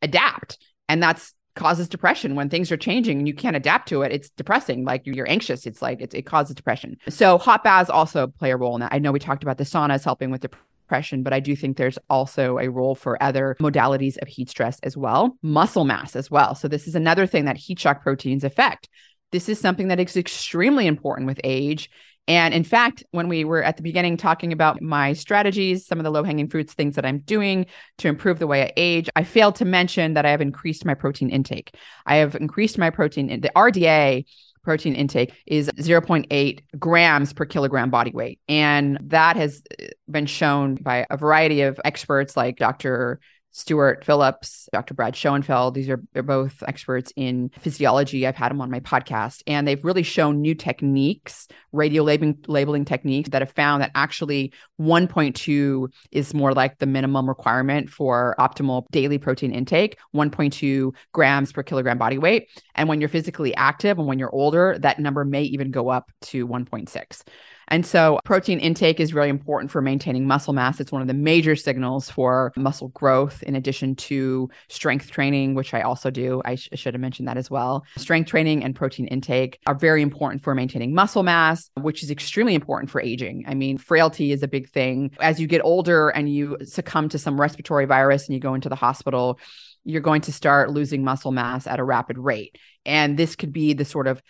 [0.03, 0.59] adapt.
[0.87, 4.31] And that's causes depression when things are changing and you can't adapt to it it's
[4.31, 8.53] depressing like you're anxious it's like it, it causes depression so hot baths also play
[8.53, 11.23] a role in that i know we talked about the saunas helping with depression depression,
[11.23, 14.97] but I do think there's also a role for other modalities of heat stress as
[14.97, 16.55] well, muscle mass as well.
[16.55, 18.89] So, this is another thing that heat shock proteins affect.
[19.31, 21.91] This is something that is extremely important with age.
[22.27, 26.05] And in fact, when we were at the beginning talking about my strategies, some of
[26.05, 27.67] the low hanging fruits, things that I'm doing
[27.99, 30.93] to improve the way I age, I failed to mention that I have increased my
[30.95, 31.75] protein intake.
[32.05, 34.25] I have increased my protein, in the RDA
[34.63, 38.41] protein intake is 0.8 grams per kilogram body weight.
[38.49, 43.21] And that has uh, been shown by a variety of experts like Dr.
[43.51, 44.95] Stuart Phillips, Dr.
[44.95, 45.75] Brad Schoenfeld.
[45.75, 48.27] These are they're both experts in physiology.
[48.27, 52.85] I've had them on my podcast, and they've really shown new techniques, radio labeling, labeling
[52.85, 58.85] techniques that have found that actually 1.2 is more like the minimum requirement for optimal
[58.91, 62.49] daily protein intake, 1.2 grams per kilogram body weight.
[62.75, 66.11] And when you're physically active and when you're older, that number may even go up
[66.23, 67.23] to 1.6.
[67.69, 70.81] And so protein intake is really important for maintaining muscle mass.
[70.81, 75.75] It's one of the major signals for muscle growth, in addition to strength training, which
[75.75, 76.43] I also do.
[76.45, 77.85] I sh- should have mentioned that as well.
[77.97, 82.55] Strength training and protein intake are very important for maintaining muscle mass, which is extremely
[82.55, 83.45] important for aging.
[83.47, 85.13] I mean, frailty is a big thing.
[85.21, 88.69] As you get older and you succumb to some respiratory virus and you go into
[88.69, 89.39] the hospital,
[89.85, 92.57] you're going to start losing muscle mass at a rapid rate.
[92.85, 94.23] And this could be the sort of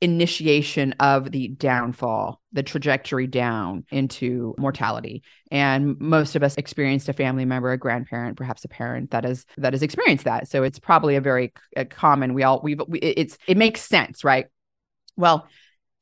[0.00, 5.22] initiation of the downfall, the trajectory down into mortality.
[5.50, 9.46] And most of us experienced a family member, a grandparent, perhaps a parent that is
[9.56, 10.48] that has experienced that.
[10.48, 12.34] So it's probably a very a common.
[12.34, 14.46] We all we've we, it's it makes sense, right?
[15.16, 15.48] Well,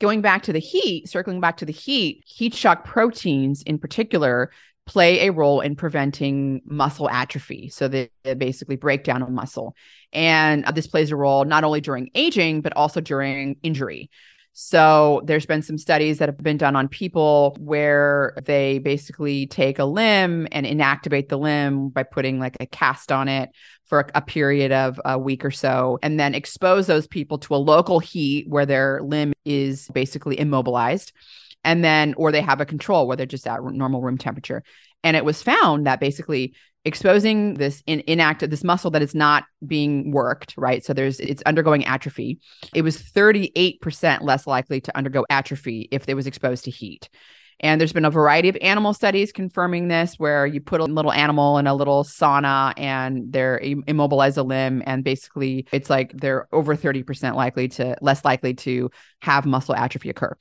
[0.01, 4.51] going back to the heat, circling back to the heat, heat shock proteins in particular
[4.87, 7.69] play a role in preventing muscle atrophy.
[7.69, 9.75] So they, they, basically breakdown of muscle.
[10.13, 14.11] And uh, this plays a role not only during aging, but also during injury.
[14.57, 19.81] So there's been some studies that have been done on people where they basically take
[19.81, 23.51] a limb and inactivate the limb by putting like a cast on it
[23.87, 27.57] for a period of a week or so and then expose those people to a
[27.57, 31.13] local heat where their limb is basically immobilized
[31.65, 34.63] and then or they have a control where they're just at normal room temperature.
[35.03, 36.55] And it was found that basically
[36.85, 40.85] exposing this in, inactive this muscle that is not being worked right?
[40.85, 42.41] So there's it's undergoing atrophy.
[42.75, 47.09] It was 38% less likely to undergo atrophy if it was exposed to heat.
[47.61, 51.13] And there's been a variety of animal studies confirming this, where you put a little
[51.13, 56.49] animal in a little sauna and they're immobilize a limb, and basically it's like they're
[56.53, 58.91] over 30% likely to less likely to
[59.21, 60.37] have muscle atrophy occur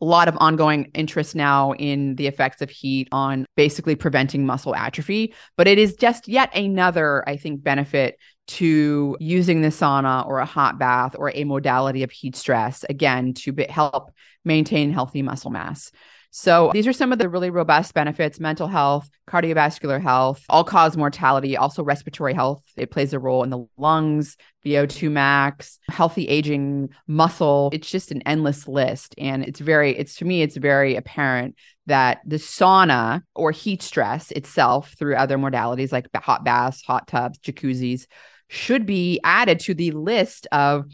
[0.00, 4.74] a lot of ongoing interest now in the effects of heat on basically preventing muscle
[4.74, 8.18] atrophy, but it is just yet another, I think, benefit
[8.48, 13.34] to using the sauna or a hot bath or a modality of heat stress, again,
[13.34, 14.10] to help
[14.44, 15.92] maintain healthy muscle mass.
[16.32, 20.96] So these are some of the really robust benefits mental health, cardiovascular health, all cause
[20.96, 22.62] mortality, also respiratory health.
[22.76, 27.70] It plays a role in the lungs, VO2 max, healthy aging, muscle.
[27.72, 29.14] It's just an endless list.
[29.18, 31.56] And it's very, it's to me, it's very apparent
[31.86, 37.40] that the sauna or heat stress itself through other modalities like hot baths, hot tubs,
[37.40, 38.06] jacuzzis
[38.48, 40.84] should be added to the list of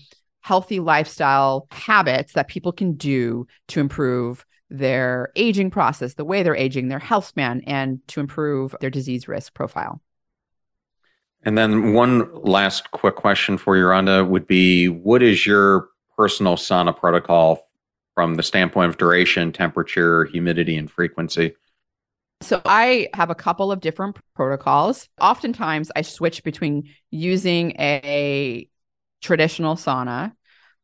[0.41, 6.57] healthy lifestyle habits that people can do to improve their aging process, the way they're
[6.57, 10.01] aging, their health span, and to improve their disease risk profile.
[11.43, 16.57] And then one last quick question for you, Rhonda, would be what is your personal
[16.57, 17.69] sauna protocol
[18.15, 21.55] from the standpoint of duration, temperature, humidity, and frequency?
[22.43, 25.09] So I have a couple of different protocols.
[25.21, 28.69] Oftentimes I switch between using a
[29.23, 30.33] traditional sauna,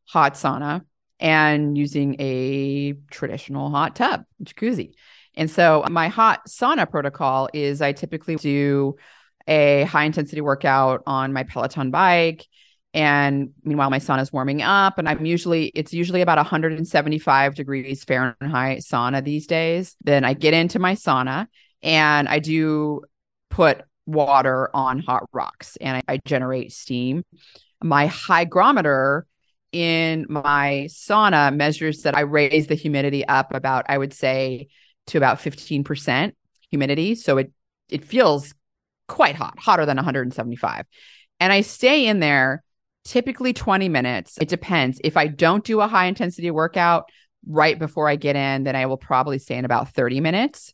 [0.07, 0.85] hot sauna,
[1.23, 4.93] and using a traditional hot tub, jacuzzi.
[5.37, 8.97] And so my hot sauna protocol is I typically do
[9.47, 12.47] a high intensity workout on my Peloton bike.
[12.93, 18.05] And meanwhile, my sauna is warming up, and I'm usually, it's usually about 175 degrees
[18.05, 19.97] Fahrenheit sauna these days.
[20.03, 21.47] Then I get into my sauna
[21.83, 23.03] and I do
[23.49, 27.25] put water on hot rocks and I, I generate steam.
[27.83, 29.27] My hygrometer
[29.73, 34.69] in my sauna measures that I raise the humidity up about, I would say,
[35.09, 36.33] to about 15%
[36.71, 37.15] humidity.
[37.15, 37.53] So it
[37.91, 38.55] it feels
[39.09, 40.87] quite hot, hotter than 175.
[41.41, 42.63] And I stay in there
[43.05, 44.39] typically 20 minutes.
[44.41, 45.01] It depends.
[45.05, 47.11] If I don't do a high intensity workout
[47.47, 50.73] right before I get in, then I will probably stay in about 30 minutes.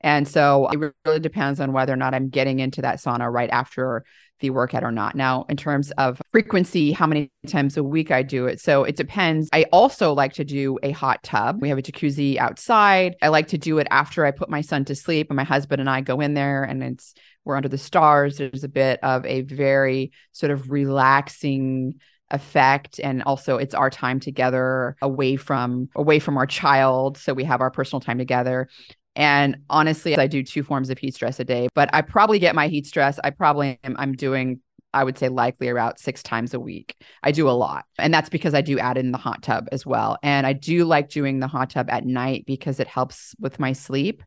[0.00, 3.50] And so it really depends on whether or not I'm getting into that sauna right
[3.50, 4.04] after
[4.40, 5.14] the workout or not.
[5.14, 8.60] Now, in terms of frequency, how many times a week I do it.
[8.60, 9.48] So it depends.
[9.52, 11.60] I also like to do a hot tub.
[11.60, 13.16] We have a jacuzzi outside.
[13.22, 15.80] I like to do it after I put my son to sleep and my husband
[15.80, 17.14] and I go in there and it's
[17.44, 18.36] we're under the stars.
[18.36, 21.94] There's a bit of a very sort of relaxing
[22.30, 27.42] effect and also it's our time together away from away from our child so we
[27.42, 28.68] have our personal time together
[29.16, 32.54] and honestly, I do two forms of heat stress a day, but I probably get
[32.54, 33.18] my heat stress.
[33.22, 34.60] I probably am I'm doing
[34.92, 36.96] I would say likely about six times a week.
[37.22, 37.84] I do a lot.
[37.98, 40.18] And that's because I do add in the hot tub as well.
[40.22, 43.72] And I do like doing the hot tub at night because it helps with my
[43.72, 44.22] sleep.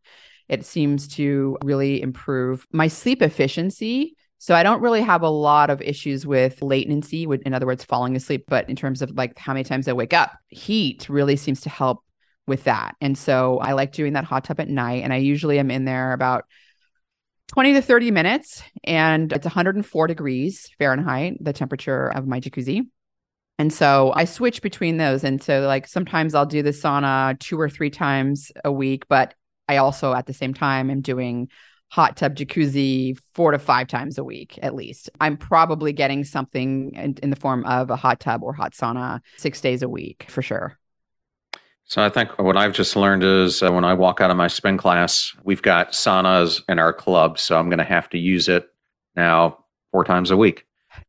[0.47, 4.15] It seems to really improve my sleep efficiency.
[4.39, 8.15] So I don't really have a lot of issues with latency, in other words, falling
[8.15, 8.45] asleep.
[8.47, 11.69] But in terms of like how many times I wake up, heat really seems to
[11.69, 12.03] help
[12.47, 12.95] with that.
[13.01, 15.03] And so I like doing that hot tub at night.
[15.03, 16.45] And I usually am in there about
[17.53, 22.87] 20 to 30 minutes and it's 104 degrees Fahrenheit, the temperature of my jacuzzi.
[23.59, 25.23] And so I switch between those.
[25.23, 29.35] And so, like, sometimes I'll do the sauna two or three times a week, but
[29.69, 31.49] I also at the same time am doing
[31.91, 35.11] hot tub jacuzzi four to five times a week at least.
[35.21, 39.19] I'm probably getting something in, in the form of a hot tub or hot sauna
[39.37, 40.79] six days a week for sure.
[41.85, 44.47] So I think what I've just learned is uh, when I walk out of my
[44.47, 48.47] spin class, we've got saunas in our club, so I'm going to have to use
[48.47, 48.67] it
[49.15, 50.65] now four times a week.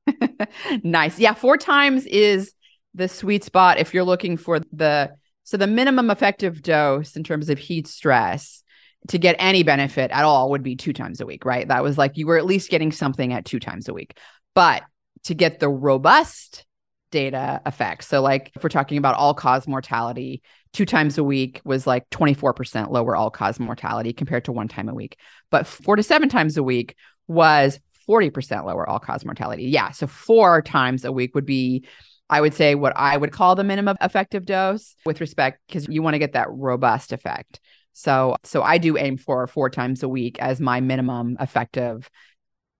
[0.83, 1.19] nice.
[1.19, 2.53] Yeah, four times is
[2.95, 5.13] the sweet spot if you're looking for the
[5.45, 8.63] so the minimum effective dose in terms of heat stress
[9.09, 11.69] to get any benefit at all would be two times a week, right?
[11.69, 14.17] That was like you were at least getting something at two times a week.
[14.55, 14.83] But
[15.25, 16.65] to get the robust
[17.11, 20.43] data effects, so like if we're talking about all cause mortality,
[20.75, 24.89] two times a week was like 24% lower all cause mortality compared to one time
[24.89, 25.17] a week.
[25.51, 26.97] But four to seven times a week
[27.29, 29.65] was 40% lower all cause mortality.
[29.65, 29.93] Yeah.
[29.93, 31.87] So four times a week would be,
[32.29, 36.03] I would say, what I would call the minimum effective dose with respect, because you
[36.03, 37.61] want to get that robust effect.
[37.93, 42.11] So, so I do aim for four times a week as my minimum effective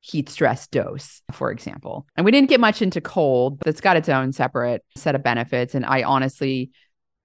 [0.01, 2.07] heat stress dose, for example.
[2.17, 5.23] And we didn't get much into cold, but it's got its own separate set of
[5.23, 5.75] benefits.
[5.75, 6.73] And I honestly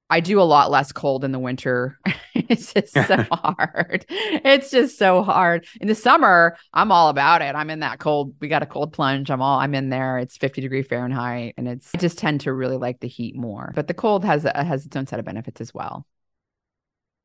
[0.10, 1.99] I do a lot less cold in the winter.
[2.34, 4.06] it's just so hard.
[4.10, 5.65] It's just so hard.
[5.80, 7.56] In the summer, I'm all about it.
[7.56, 8.34] I'm in that cold.
[8.40, 9.30] We got a cold plunge.
[9.30, 10.18] I'm all I'm in there.
[10.18, 13.72] It's 50 degree Fahrenheit and it's I just tend to really like the heat more.
[13.76, 16.06] But the cold has a, has its own set of benefits as well.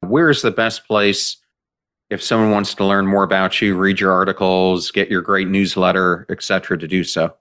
[0.01, 1.39] Where's the best place
[2.11, 6.27] if someone wants to learn more about you, read your articles, get your great newsletter,
[6.29, 7.35] etc., to do so?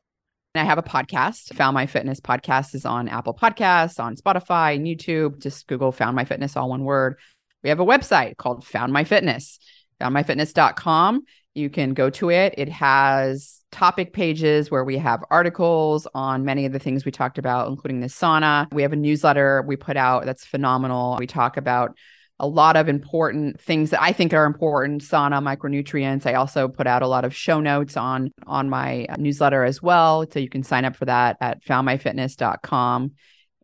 [0.56, 1.56] I have a podcast.
[1.56, 5.42] Found My Fitness podcast is on Apple Podcasts, on Spotify, and YouTube.
[5.42, 7.18] Just Google Found My Fitness, all one word.
[7.64, 9.58] We have a website called Found My Fitness,
[10.00, 11.24] foundmyfitness.com.
[11.56, 12.54] You can go to it.
[12.58, 17.40] It has topic pages where we have articles on many of the things we talked
[17.40, 18.72] about, including the sauna.
[18.72, 21.18] We have a newsletter we put out that's phenomenal.
[21.20, 21.98] We talk about
[22.40, 26.26] a lot of important things that I think are important, sauna, micronutrients.
[26.26, 29.82] I also put out a lot of show notes on on my uh, newsletter as
[29.82, 30.26] well.
[30.32, 33.12] So you can sign up for that at foundmyfitness.com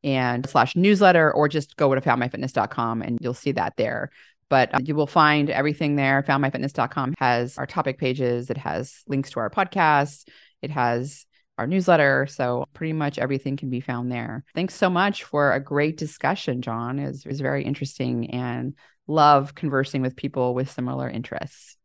[0.04, 4.12] and slash newsletter, or just go to foundmyfitness.com and you'll see that there.
[4.50, 6.24] But uh, you will find everything there.
[6.24, 8.50] Foundmyfitness.com has our topic pages.
[8.50, 10.28] It has links to our podcasts.
[10.62, 11.26] It has
[11.60, 12.26] our newsletter.
[12.28, 14.46] So pretty much everything can be found there.
[14.56, 16.98] Thanks so much for a great discussion, John.
[17.00, 18.74] It was, it was very interesting and
[19.08, 21.76] love conversing with people with similar interests.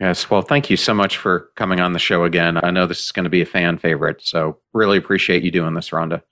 [0.00, 0.28] Yes.
[0.30, 2.62] Well, thank you so much for coming on the show again.
[2.62, 4.20] I know this is going to be a fan favorite.
[4.22, 6.22] So really appreciate you doing this, Rhonda.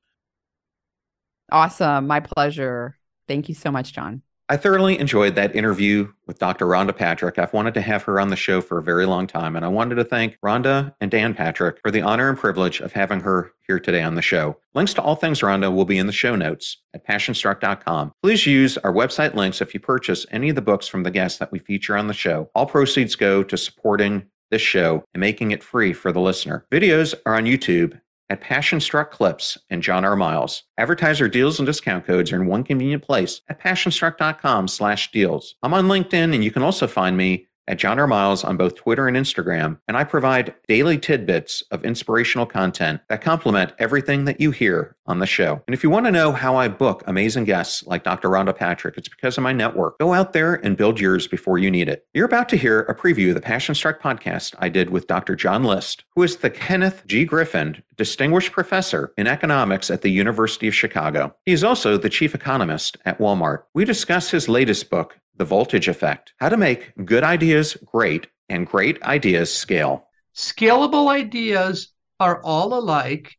[1.50, 2.06] Awesome.
[2.06, 2.98] My pleasure.
[3.28, 4.22] Thank you so much, John.
[4.48, 6.66] I thoroughly enjoyed that interview with Dr.
[6.66, 7.36] Rhonda Patrick.
[7.36, 9.68] I've wanted to have her on the show for a very long time, and I
[9.68, 13.50] wanted to thank Rhonda and Dan Patrick for the honor and privilege of having her
[13.66, 14.56] here today on the show.
[14.72, 18.12] Links to all things Rhonda will be in the show notes at passionstruck.com.
[18.22, 21.40] Please use our website links if you purchase any of the books from the guests
[21.40, 22.48] that we feature on the show.
[22.54, 26.64] All proceeds go to supporting this show and making it free for the listener.
[26.70, 30.16] Videos are on YouTube at Passion Struck Clips and John R.
[30.16, 30.64] Miles.
[30.78, 35.54] Advertiser deals and discount codes are in one convenient place at passionstruck.com slash deals.
[35.62, 38.06] I'm on LinkedIn and you can also find me at John R.
[38.06, 43.22] Miles on both Twitter and Instagram, and I provide daily tidbits of inspirational content that
[43.22, 45.62] complement everything that you hear on the show.
[45.66, 48.28] And if you want to know how I book amazing guests like Dr.
[48.28, 49.98] Rhonda Patrick, it's because of my network.
[49.98, 52.06] Go out there and build yours before you need it.
[52.14, 55.36] You're about to hear a preview of the Passion Struck podcast I did with Dr.
[55.36, 57.24] John List, who is the Kenneth C.
[57.24, 61.34] Griffin Distinguished Professor in Economics at the University of Chicago.
[61.46, 63.62] He is also the Chief Economist at Walmart.
[63.74, 68.66] We discuss his latest book, the voltage effect, how to make good ideas great and
[68.66, 70.08] great ideas scale.
[70.34, 73.36] Scalable ideas are all alike.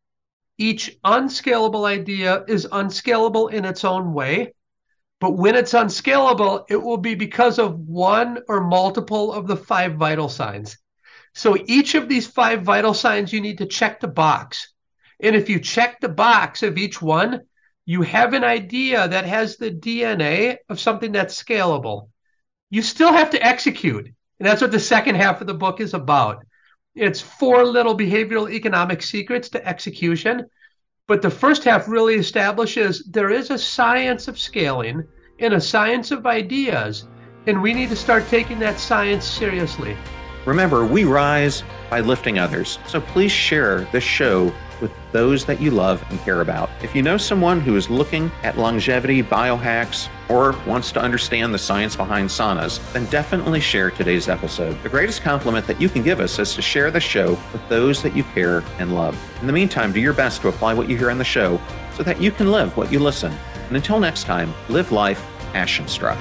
[0.57, 4.53] Each unscalable idea is unscalable in its own way.
[5.19, 9.95] But when it's unscalable, it will be because of one or multiple of the five
[9.95, 10.77] vital signs.
[11.33, 14.73] So each of these five vital signs, you need to check the box.
[15.19, 17.41] And if you check the box of each one,
[17.87, 22.09] you have an idea that has the DNA of something that's scalable.
[22.69, 24.05] You still have to execute.
[24.05, 26.45] And that's what the second half of the book is about.
[26.95, 30.47] It's four little behavioral economic secrets to execution.
[31.07, 35.07] But the first half really establishes there is a science of scaling
[35.39, 37.07] and a science of ideas.
[37.45, 39.95] And we need to start taking that science seriously.
[40.45, 42.79] Remember, we rise by lifting others.
[42.85, 44.53] So please share this show
[45.17, 46.69] those that you love and care about.
[46.83, 51.57] If you know someone who is looking at longevity biohacks or wants to understand the
[51.57, 54.77] science behind saunas, then definitely share today's episode.
[54.83, 58.03] The greatest compliment that you can give us is to share the show with those
[58.03, 59.17] that you care and love.
[59.41, 61.59] In the meantime, do your best to apply what you hear on the show
[61.95, 63.33] so that you can live what you listen.
[63.69, 66.19] And until next time, live life passion struck.